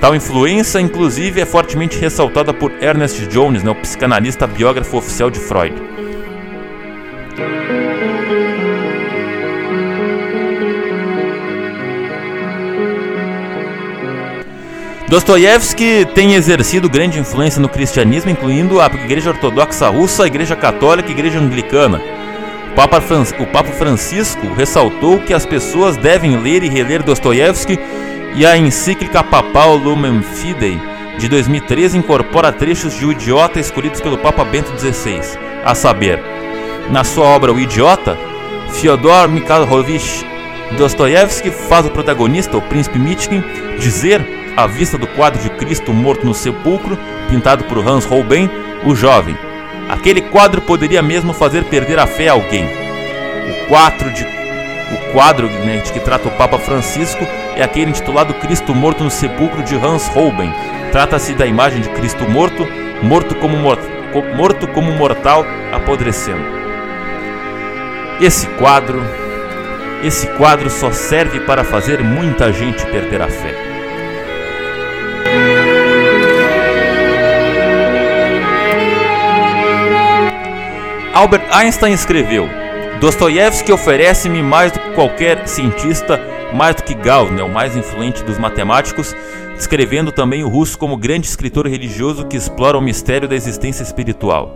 Tal 0.00 0.16
influência, 0.16 0.80
inclusive, 0.80 1.40
é 1.40 1.46
fortemente 1.46 1.96
ressaltada 1.96 2.52
por 2.52 2.72
Ernest 2.80 3.24
Jones, 3.28 3.62
né, 3.62 3.70
o 3.70 3.74
psicanalista 3.76 4.48
biógrafo 4.48 4.96
oficial 4.96 5.30
de 5.30 5.38
Freud. 5.38 5.76
Dostoiévski 15.08 16.04
tem 16.16 16.34
exercido 16.34 16.88
grande 16.88 17.20
influência 17.20 17.62
no 17.62 17.68
cristianismo, 17.68 18.30
incluindo 18.30 18.80
a 18.80 18.86
Igreja 18.86 19.30
Ortodoxa 19.30 19.88
Russa, 19.88 20.24
a 20.24 20.26
Igreja 20.26 20.56
Católica 20.56 21.08
e 21.08 21.12
a 21.12 21.14
Igreja 21.14 21.38
Anglicana. 21.38 22.19
O 22.70 22.74
Papa, 22.74 23.02
o 23.40 23.46
Papa 23.46 23.72
Francisco 23.72 24.46
ressaltou 24.54 25.18
que 25.18 25.34
as 25.34 25.44
pessoas 25.44 25.96
devem 25.96 26.36
ler 26.36 26.62
e 26.62 26.68
reler 26.68 27.02
Dostoiévski 27.02 27.78
e 28.36 28.46
a 28.46 28.56
encíclica 28.56 29.24
papal 29.24 29.76
Lumen 29.76 30.22
Fidei 30.22 30.80
de 31.18 31.28
2013 31.28 31.98
incorpora 31.98 32.52
trechos 32.52 32.96
de 32.96 33.04
O 33.04 33.12
Idiota 33.12 33.58
escolhidos 33.58 34.00
pelo 34.00 34.16
Papa 34.16 34.44
Bento 34.44 34.70
XVI, 34.78 35.20
a 35.64 35.74
saber, 35.74 36.22
na 36.90 37.04
sua 37.04 37.26
obra 37.26 37.52
O 37.52 37.58
Idiota, 37.58 38.16
Fyodor 38.70 39.28
Mikhailovich 39.28 40.24
Dostoiévski 40.78 41.50
faz 41.50 41.84
o 41.84 41.90
protagonista, 41.90 42.56
o 42.56 42.62
príncipe 42.62 42.98
Mitkin, 42.98 43.42
dizer 43.78 44.24
à 44.56 44.66
vista 44.66 44.96
do 44.96 45.08
quadro 45.08 45.42
de 45.42 45.50
Cristo 45.50 45.92
morto 45.92 46.24
no 46.24 46.32
sepulcro, 46.32 46.96
pintado 47.28 47.64
por 47.64 47.78
Hans 47.86 48.04
Holbein, 48.04 48.48
o 48.84 48.94
jovem. 48.94 49.49
Aquele 49.90 50.20
quadro 50.20 50.60
poderia 50.60 51.02
mesmo 51.02 51.32
fazer 51.32 51.64
perder 51.64 51.98
a 51.98 52.06
fé 52.06 52.28
a 52.28 52.32
alguém. 52.32 52.64
O 52.64 53.66
quadro, 53.66 54.08
de, 54.12 54.22
o 54.22 55.12
quadro 55.12 55.48
né, 55.48 55.78
de 55.78 55.92
que 55.92 55.98
trata 55.98 56.28
o 56.28 56.30
Papa 56.30 56.60
Francisco 56.60 57.26
é 57.56 57.64
aquele 57.64 57.90
intitulado 57.90 58.32
Cristo 58.34 58.72
Morto 58.72 59.02
no 59.02 59.10
Sepulcro 59.10 59.64
de 59.64 59.74
Hans 59.74 60.06
Holbein. 60.06 60.52
Trata-se 60.92 61.34
da 61.34 61.44
imagem 61.44 61.80
de 61.80 61.88
Cristo 61.88 62.22
morto, 62.30 62.64
morto 63.02 63.34
como, 63.34 63.56
morto 63.56 64.68
como 64.68 64.92
mortal, 64.92 65.44
apodrecendo. 65.72 66.44
Esse 68.20 68.46
quadro, 68.46 69.02
esse 70.04 70.28
quadro 70.36 70.70
só 70.70 70.92
serve 70.92 71.40
para 71.40 71.64
fazer 71.64 72.00
muita 72.00 72.52
gente 72.52 72.86
perder 72.86 73.22
a 73.22 73.28
fé. 73.28 73.69
Albert 81.20 81.48
Einstein 81.52 81.92
escreveu: 81.92 82.48
Dostoiévski 82.98 83.70
oferece-me 83.70 84.42
mais 84.42 84.72
do 84.72 84.80
que 84.80 84.94
qualquer 84.94 85.46
cientista, 85.46 86.18
mais 86.54 86.76
do 86.76 86.82
que 86.82 86.94
Gauss, 86.94 87.30
né, 87.30 87.42
o 87.42 87.52
mais 87.52 87.76
influente 87.76 88.24
dos 88.24 88.38
matemáticos, 88.38 89.14
descrevendo 89.54 90.10
também 90.10 90.42
o 90.42 90.48
russo 90.48 90.78
como 90.78 90.96
grande 90.96 91.26
escritor 91.26 91.66
religioso 91.66 92.26
que 92.26 92.38
explora 92.38 92.78
o 92.78 92.80
mistério 92.80 93.28
da 93.28 93.34
existência 93.34 93.82
espiritual. 93.82 94.54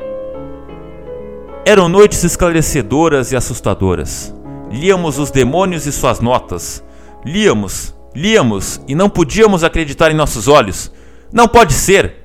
Eram 1.66 1.86
noites 1.86 2.24
esclarecedoras 2.24 3.30
e 3.30 3.36
assustadoras. 3.36 4.34
Líamos 4.70 5.18
os 5.18 5.30
demônios 5.30 5.84
e 5.84 5.92
suas 5.92 6.18
notas. 6.18 6.82
Líamos, 7.26 7.94
líamos 8.16 8.80
e 8.88 8.94
não 8.94 9.10
podíamos 9.10 9.62
acreditar 9.64 10.10
em 10.10 10.14
nossos 10.14 10.48
olhos. 10.48 10.90
Não 11.30 11.46
pode 11.46 11.74
ser! 11.74 12.24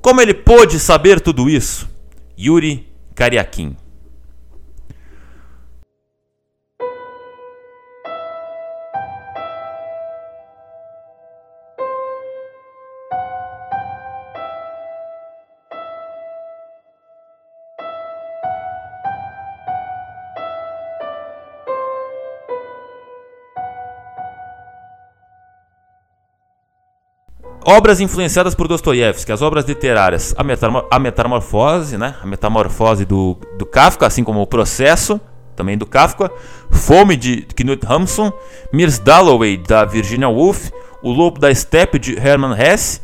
Como 0.00 0.20
ele 0.20 0.32
pôde 0.32 0.78
saber 0.78 1.20
tudo 1.20 1.50
isso? 1.50 1.90
Yuri 2.38 2.89
Cariaquim. 3.14 3.76
Obras 27.64 28.00
influenciadas 28.00 28.54
por 28.54 28.66
Dostoiévski, 28.66 29.30
as 29.30 29.42
obras 29.42 29.66
literárias, 29.66 30.34
a, 30.36 30.42
metamor 30.42 30.86
a 30.90 30.98
Metamorfose, 30.98 31.98
né? 31.98 32.14
A 32.22 32.26
Metamorfose 32.26 33.04
do, 33.04 33.36
do 33.58 33.66
Kafka, 33.66 34.06
assim 34.06 34.24
como 34.24 34.40
o 34.40 34.46
Processo, 34.46 35.20
também 35.54 35.76
do 35.76 35.84
Kafka, 35.84 36.30
Fome 36.70 37.16
de 37.16 37.46
Knut 37.54 37.84
Hamsun, 37.86 38.32
Mirs 38.72 38.98
Dalloway 38.98 39.58
da 39.58 39.84
Virginia 39.84 40.28
Woolf, 40.28 40.70
O 41.02 41.12
Lobo 41.12 41.38
da 41.38 41.54
Steppe 41.54 41.98
de 41.98 42.18
Hermann 42.18 42.56
Hesse, 42.58 43.02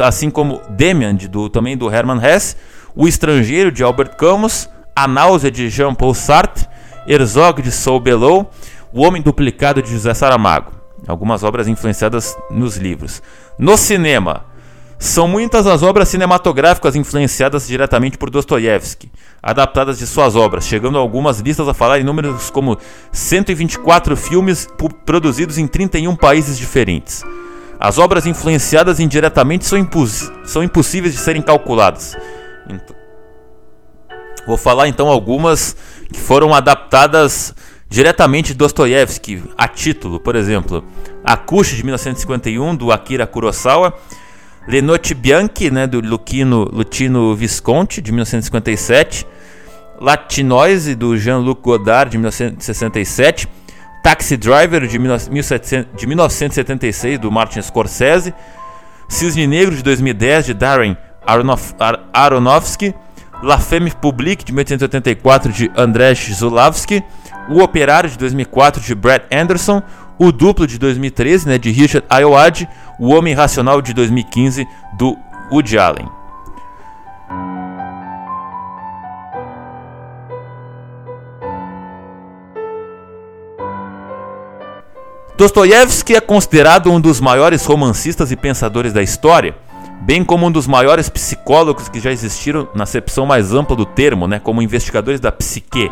assim 0.00 0.30
como 0.30 0.60
Demian 0.70 1.16
do, 1.16 1.48
também 1.48 1.76
do 1.76 1.92
Hermann 1.92 2.24
Hesse, 2.24 2.54
O 2.94 3.08
Estrangeiro 3.08 3.72
de 3.72 3.82
Albert 3.82 4.16
Camus, 4.16 4.68
A 4.94 5.08
Náusea 5.08 5.50
de 5.50 5.68
Jean-Paul 5.68 6.14
Sartre, 6.14 6.68
Herzog 7.04 7.62
de 7.62 7.72
Saul 7.72 7.98
Bellow, 7.98 8.48
O 8.92 9.02
Homem 9.04 9.20
Duplicado 9.20 9.82
de 9.82 9.90
José 9.90 10.14
Saramago. 10.14 10.78
Algumas 11.06 11.42
obras 11.42 11.66
influenciadas 11.66 12.36
nos 12.50 12.76
livros. 12.76 13.22
No 13.58 13.76
cinema, 13.76 14.46
São 15.00 15.28
muitas 15.28 15.64
as 15.64 15.84
obras 15.84 16.08
cinematográficas 16.08 16.96
influenciadas 16.96 17.68
diretamente 17.68 18.18
por 18.18 18.30
Dostoiévski, 18.30 19.08
adaptadas 19.40 19.96
de 19.96 20.08
suas 20.08 20.34
obras, 20.34 20.66
chegando 20.66 20.98
algumas 20.98 21.38
listas 21.38 21.68
a 21.68 21.74
falar 21.74 22.00
em 22.00 22.04
números 22.04 22.50
como 22.50 22.76
124 23.12 24.16
filmes 24.16 24.66
produzidos 25.06 25.56
em 25.56 25.68
31 25.68 26.16
países 26.16 26.58
diferentes. 26.58 27.22
As 27.78 27.96
obras 27.96 28.26
influenciadas 28.26 28.98
indiretamente 28.98 29.64
são, 29.66 29.78
são 30.44 30.64
impossíveis 30.64 31.14
de 31.14 31.20
serem 31.20 31.42
calculadas. 31.42 32.16
Então, 32.68 32.96
vou 34.48 34.56
falar 34.56 34.88
então 34.88 35.06
algumas 35.06 35.76
que 36.12 36.18
foram 36.18 36.52
adaptadas 36.52 37.54
diretamente 37.88 38.54
Dostoiévski, 38.54 39.42
a 39.56 39.66
título, 39.66 40.20
por 40.20 40.36
exemplo, 40.36 40.84
A 41.24 41.36
Kush 41.36 41.74
de 41.74 41.82
1951 41.82 42.76
do 42.76 42.92
Akira 42.92 43.26
Kurosawa 43.26 43.94
Le 44.68 44.82
Notte 44.82 45.14
Bianche, 45.14 45.70
né, 45.70 45.86
do 45.86 45.98
Lucino, 45.98 46.68
Lucino 46.70 47.34
Visconti, 47.34 48.02
de 48.02 48.12
1957. 48.12 49.26
Latinoise, 49.98 50.94
do 50.94 51.16
Jean-Luc 51.16 51.62
Godard, 51.62 52.10
de 52.10 52.18
1967. 52.18 53.48
Taxi 54.02 54.36
Driver, 54.36 54.86
de, 54.86 54.98
1700, 54.98 55.88
de 55.98 56.06
1976, 56.06 57.18
do 57.18 57.32
Martin 57.32 57.62
Scorsese. 57.62 58.34
Cisne 59.08 59.46
Negro, 59.46 59.74
de 59.74 59.82
2010, 59.82 60.48
de 60.48 60.52
Darren 60.52 60.94
Aronof, 61.26 61.72
Ar, 61.80 62.06
Aronofsky. 62.12 62.94
La 63.42 63.56
Femme 63.56 63.90
Publique, 63.90 64.44
de 64.44 64.52
1884, 64.52 65.50
de 65.50 65.70
Andrzej 65.74 66.34
Zulawski. 66.34 67.02
O 67.50 67.62
Operário, 67.62 68.10
de 68.10 68.18
2004, 68.18 68.82
de 68.82 68.94
Brad 68.94 69.22
Anderson. 69.32 69.82
O 70.18 70.32
Duplo, 70.32 70.66
de 70.66 70.78
2013, 70.78 71.48
né, 71.48 71.58
de 71.58 71.70
Richard 71.70 72.04
Ayoade 72.10 72.68
o 72.98 73.14
Homem 73.14 73.32
Racional 73.32 73.80
de 73.80 73.94
2015 73.94 74.66
do 74.94 75.16
Woody 75.50 75.78
Allen. 75.78 76.08
Dostoiévski 85.36 86.16
é 86.16 86.20
considerado 86.20 86.90
um 86.90 87.00
dos 87.00 87.20
maiores 87.20 87.64
romancistas 87.64 88.32
e 88.32 88.36
pensadores 88.36 88.92
da 88.92 89.00
história, 89.00 89.54
bem 90.00 90.24
como 90.24 90.44
um 90.44 90.50
dos 90.50 90.66
maiores 90.66 91.08
psicólogos 91.08 91.88
que 91.88 92.00
já 92.00 92.10
existiram 92.10 92.68
na 92.74 92.82
acepção 92.82 93.24
mais 93.24 93.52
ampla 93.54 93.76
do 93.76 93.86
termo, 93.86 94.26
né, 94.26 94.40
como 94.40 94.60
investigadores 94.60 95.20
da 95.20 95.30
psique. 95.30 95.88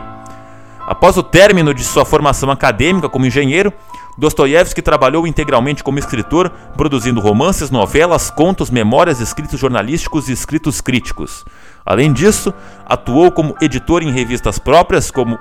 Após 0.87 1.17
o 1.17 1.23
término 1.23 1.75
de 1.75 1.83
sua 1.83 2.05
formação 2.05 2.49
acadêmica 2.49 3.09
como 3.09 3.27
engenheiro, 3.27 3.73
Dostoiévski 4.17 4.81
trabalhou 4.81 5.27
integralmente 5.27 5.83
como 5.83 5.99
escritor, 5.99 6.49
produzindo 6.77 7.21
romances, 7.21 7.71
novelas, 7.71 8.31
contos, 8.31 8.71
memórias, 8.71 9.21
escritos 9.21 9.59
jornalísticos 9.59 10.29
e 10.29 10.33
escritos 10.33 10.81
críticos. 10.81 11.45
Além 11.85 12.13
disso, 12.13 12.55
atuou 12.87 13.33
como 13.33 13.57
editor 13.61 14.03
em 14.03 14.13
revistas 14.13 14.61
próprias, 14.61 15.11
como 15.11 15.39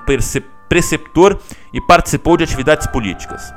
preceptor 0.68 1.38
e 1.72 1.80
participou 1.80 2.36
de 2.36 2.42
atividades 2.42 2.88
políticas. 2.88 3.54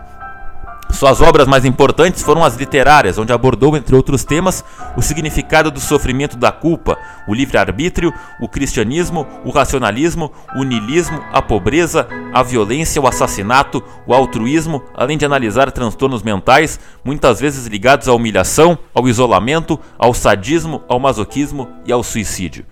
Suas 0.91 1.21
obras 1.21 1.47
mais 1.47 1.63
importantes 1.63 2.21
foram 2.21 2.43
as 2.43 2.55
literárias, 2.55 3.17
onde 3.17 3.31
abordou, 3.31 3.77
entre 3.77 3.95
outros 3.95 4.25
temas, 4.25 4.65
o 4.97 5.01
significado 5.01 5.71
do 5.71 5.79
sofrimento 5.79 6.35
da 6.35 6.51
culpa, 6.51 6.97
o 7.27 7.33
livre-arbítrio, 7.33 8.13
o 8.41 8.49
cristianismo, 8.49 9.25
o 9.45 9.49
racionalismo, 9.49 10.31
o 10.57 10.63
niilismo, 10.63 11.23
a 11.31 11.41
pobreza, 11.41 12.05
a 12.33 12.43
violência, 12.43 13.01
o 13.01 13.07
assassinato, 13.07 13.81
o 14.05 14.13
altruísmo, 14.13 14.83
além 14.93 15.17
de 15.17 15.25
analisar 15.25 15.71
transtornos 15.71 16.21
mentais, 16.21 16.79
muitas 17.03 17.39
vezes 17.39 17.67
ligados 17.67 18.09
à 18.09 18.13
humilhação, 18.13 18.77
ao 18.93 19.07
isolamento, 19.07 19.79
ao 19.97 20.13
sadismo, 20.13 20.83
ao 20.89 20.99
masoquismo 20.99 21.69
e 21.85 21.93
ao 21.93 22.03
suicídio. 22.03 22.65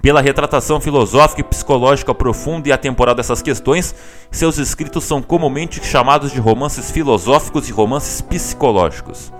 Pela 0.00 0.20
retratação 0.20 0.80
filosófica 0.80 1.40
e 1.40 1.44
psicológica 1.44 2.14
profunda 2.14 2.68
e 2.68 2.72
atemporal 2.72 3.14
dessas 3.14 3.42
questões, 3.42 3.94
seus 4.30 4.56
escritos 4.56 5.02
são 5.04 5.20
comumente 5.20 5.84
chamados 5.84 6.30
de 6.30 6.38
romances 6.38 6.90
filosóficos 6.90 7.68
e 7.68 7.72
romances 7.72 8.20
psicológicos. 8.20 9.32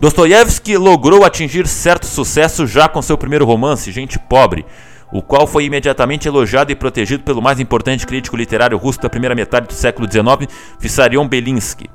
Dostoiévski 0.00 0.76
logrou 0.76 1.24
atingir 1.24 1.68
certo 1.68 2.06
sucesso 2.06 2.66
já 2.66 2.88
com 2.88 3.00
seu 3.00 3.16
primeiro 3.16 3.44
romance, 3.44 3.92
Gente 3.92 4.18
Pobre, 4.18 4.66
o 5.12 5.22
qual 5.22 5.46
foi 5.46 5.64
imediatamente 5.64 6.26
elogiado 6.26 6.72
e 6.72 6.76
protegido 6.76 7.22
pelo 7.22 7.42
mais 7.42 7.60
importante 7.60 8.06
crítico 8.06 8.36
literário 8.36 8.78
russo 8.78 9.00
da 9.00 9.10
primeira 9.10 9.34
metade 9.34 9.68
do 9.68 9.72
século 9.72 10.10
XIX, 10.10 10.52
Vissarion 10.80 11.28
Belinsky. 11.28 11.88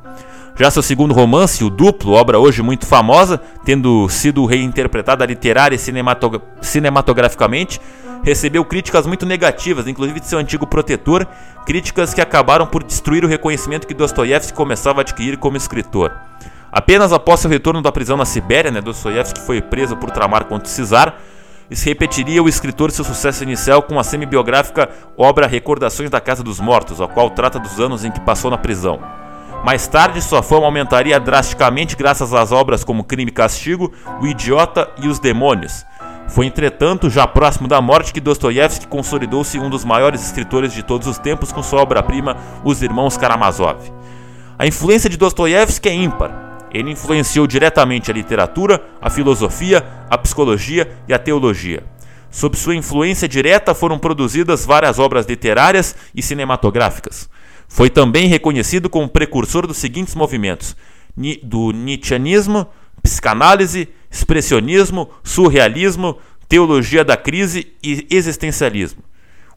Já 0.58 0.72
seu 0.72 0.82
segundo 0.82 1.14
romance, 1.14 1.66
O 1.66 1.70
Duplo, 1.70 2.14
obra 2.14 2.40
hoje 2.40 2.62
muito 2.62 2.86
famosa, 2.86 3.42
tendo 3.66 4.08
sido 4.08 4.46
reinterpretada 4.46 5.26
literária 5.26 5.76
e 5.76 5.80
cinematog 5.80 6.42
cinematograficamente, 6.62 7.82
recebeu 8.24 8.64
críticas 8.64 9.06
muito 9.06 9.26
negativas, 9.26 9.86
inclusive 9.86 10.22
de 10.22 10.28
seu 10.28 10.40
antigo 10.40 10.66
protetor, 10.66 11.28
críticas 11.66 12.14
que 12.14 12.22
acabaram 12.22 12.66
por 12.66 12.84
destruir 12.84 13.26
o 13.26 13.28
reconhecimento 13.28 13.86
que 13.86 13.94
Dostoiévski 13.94 14.54
começava 14.54 15.02
a 15.02 15.04
adquirir 15.04 15.36
como 15.36 15.58
escritor. 15.58 16.14
Apenas 16.72 17.12
após 17.12 17.42
seu 17.42 17.50
retorno 17.50 17.82
da 17.82 17.92
prisão 17.92 18.16
na 18.16 18.26
Sibéria, 18.26 18.72
né, 18.72 18.80
Dostoiévski 18.80 19.42
foi 19.42 19.62
preso 19.62 19.98
por 19.98 20.10
tramar 20.10 20.46
contra 20.46 20.70
Cesar, 20.70 21.18
e 21.70 21.76
se 21.76 21.90
repetiria 21.90 22.42
o 22.42 22.48
escritor 22.48 22.92
seu 22.92 23.04
sucesso 23.04 23.44
inicial 23.44 23.82
com 23.82 24.00
a 24.00 24.04
semi-biográfica 24.04 24.88
obra 25.18 25.48
Recordações 25.48 26.10
da 26.10 26.22
Casa 26.22 26.44
dos 26.44 26.62
Mortos, 26.62 27.02
a 27.02 27.08
qual 27.08 27.30
trata 27.32 27.60
dos 27.60 27.78
anos 27.80 28.06
em 28.06 28.12
que 28.12 28.22
passou 28.22 28.50
na 28.50 28.58
prisão. 28.58 29.25
Mais 29.66 29.88
tarde, 29.88 30.22
sua 30.22 30.44
fama 30.44 30.68
aumentaria 30.68 31.20
drasticamente 31.20 31.96
graças 31.96 32.32
às 32.36 32.52
obras 32.52 32.84
como 32.84 33.04
Crime 33.04 33.32
e 33.32 33.34
Castigo, 33.34 33.92
O 34.22 34.28
Idiota 34.28 34.92
e 35.02 35.08
Os 35.08 35.18
Demônios. 35.18 35.84
Foi, 36.28 36.46
entretanto, 36.46 37.10
já 37.10 37.26
próximo 37.26 37.68
da 37.68 37.82
morte 37.82 38.14
que 38.14 38.22
Dostoiévski 38.22 38.86
consolidou-se 38.86 39.58
um 39.58 39.68
dos 39.68 39.84
maiores 39.84 40.24
escritores 40.24 40.72
de 40.72 40.84
todos 40.84 41.08
os 41.08 41.18
tempos 41.18 41.52
com 41.52 41.64
sua 41.64 41.82
obra-prima 41.82 42.38
Os 42.64 42.84
Irmãos 42.84 43.18
Karamazov. 43.18 43.92
A 44.56 44.68
influência 44.68 45.10
de 45.10 45.18
Dostoiévski 45.18 45.90
é 45.90 45.96
ímpar. 45.96 46.68
Ele 46.72 46.92
influenciou 46.92 47.48
diretamente 47.48 48.12
a 48.12 48.14
literatura, 48.14 48.84
a 49.02 49.10
filosofia, 49.10 49.84
a 50.08 50.16
psicologia 50.16 50.96
e 51.08 51.14
a 51.14 51.18
teologia. 51.18 51.84
Sob 52.30 52.56
sua 52.56 52.76
influência 52.76 53.28
direta 53.28 53.74
foram 53.74 53.98
produzidas 53.98 54.64
várias 54.64 55.00
obras 55.00 55.26
literárias 55.26 55.96
e 56.14 56.22
cinematográficas. 56.22 57.28
Foi 57.68 57.90
também 57.90 58.28
reconhecido 58.28 58.90
como 58.90 59.10
precursor 59.10 59.68
dos 59.68 59.78
seguintes 59.78 60.16
movimentos: 60.16 60.76
do 61.44 61.72
Nietzscheanismo, 61.72 62.68
psicanálise, 63.02 63.90
expressionismo, 64.10 65.10
surrealismo, 65.24 66.18
teologia 66.48 67.04
da 67.04 67.18
crise 67.18 67.74
e 67.84 68.08
existencialismo. 68.10 69.04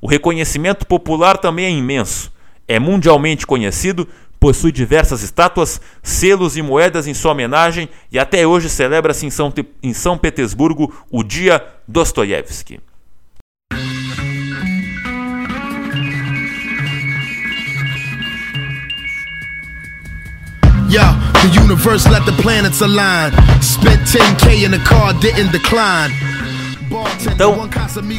O 0.01 0.07
reconhecimento 0.07 0.87
popular 0.87 1.39
também 1.39 1.65
é 1.67 1.71
imenso. 1.71 2.33
É 2.67 2.79
mundialmente 2.79 3.47
conhecido, 3.47 4.07
possui 4.39 4.71
diversas 4.71 5.23
estátuas, 5.23 5.81
selos 6.03 6.57
e 6.57 6.63
moedas 6.63 7.07
em 7.07 7.15
sua 7.15 7.33
homenagem 7.33 7.89
e 8.13 8.19
até 8.19 8.47
hoje 8.47 8.69
celebra-se 8.69 9.27
em 9.27 9.31
São, 9.31 9.53
em 9.83 9.93
São 9.93 10.17
Petersburgo 10.17 10.95
o 11.11 11.25
Dia 11.25 11.65
Dostoiévski. 11.87 12.81
Yo, 20.89 21.05
the 21.45 21.51
universe 21.53 22.09
let 22.09 22.25
the 22.25 22.33
planets 22.41 22.81
align. 22.81 23.31
Spent 23.61 24.01
10k 24.09 24.65
in 24.65 24.71
the 24.71 24.79
car, 24.79 25.13
didn't 25.21 25.53
decline. 25.53 26.11
Então, 27.33 27.69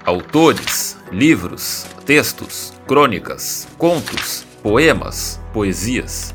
Autores, 0.04 0.96
livros, 1.10 1.84
textos, 2.06 2.72
crônicas, 2.86 3.66
contos, 3.76 4.46
poemas, 4.62 5.40
poesias. 5.52 6.32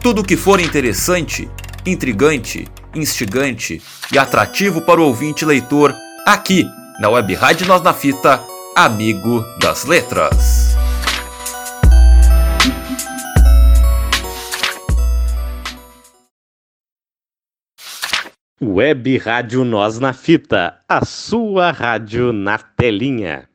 Tudo 0.00 0.22
que 0.22 0.36
for 0.36 0.60
interessante, 0.60 1.50
intrigante, 1.84 2.68
instigante 2.94 3.82
e 4.12 4.16
atrativo 4.16 4.80
para 4.82 5.00
o 5.00 5.06
ouvinte 5.06 5.44
leitor, 5.44 5.92
aqui 6.24 6.64
na 7.00 7.08
Web 7.08 7.34
Rádio 7.34 7.66
Nós 7.66 7.82
na 7.82 7.92
Fita, 7.92 8.40
Amigo 8.76 9.44
das 9.60 9.84
Letras. 9.84 10.77
Web 18.60 19.16
Rádio 19.18 19.64
Nós 19.64 20.00
na 20.00 20.12
Fita, 20.12 20.80
a 20.88 21.04
sua 21.04 21.70
rádio 21.70 22.32
na 22.32 22.58
telinha. 22.58 23.47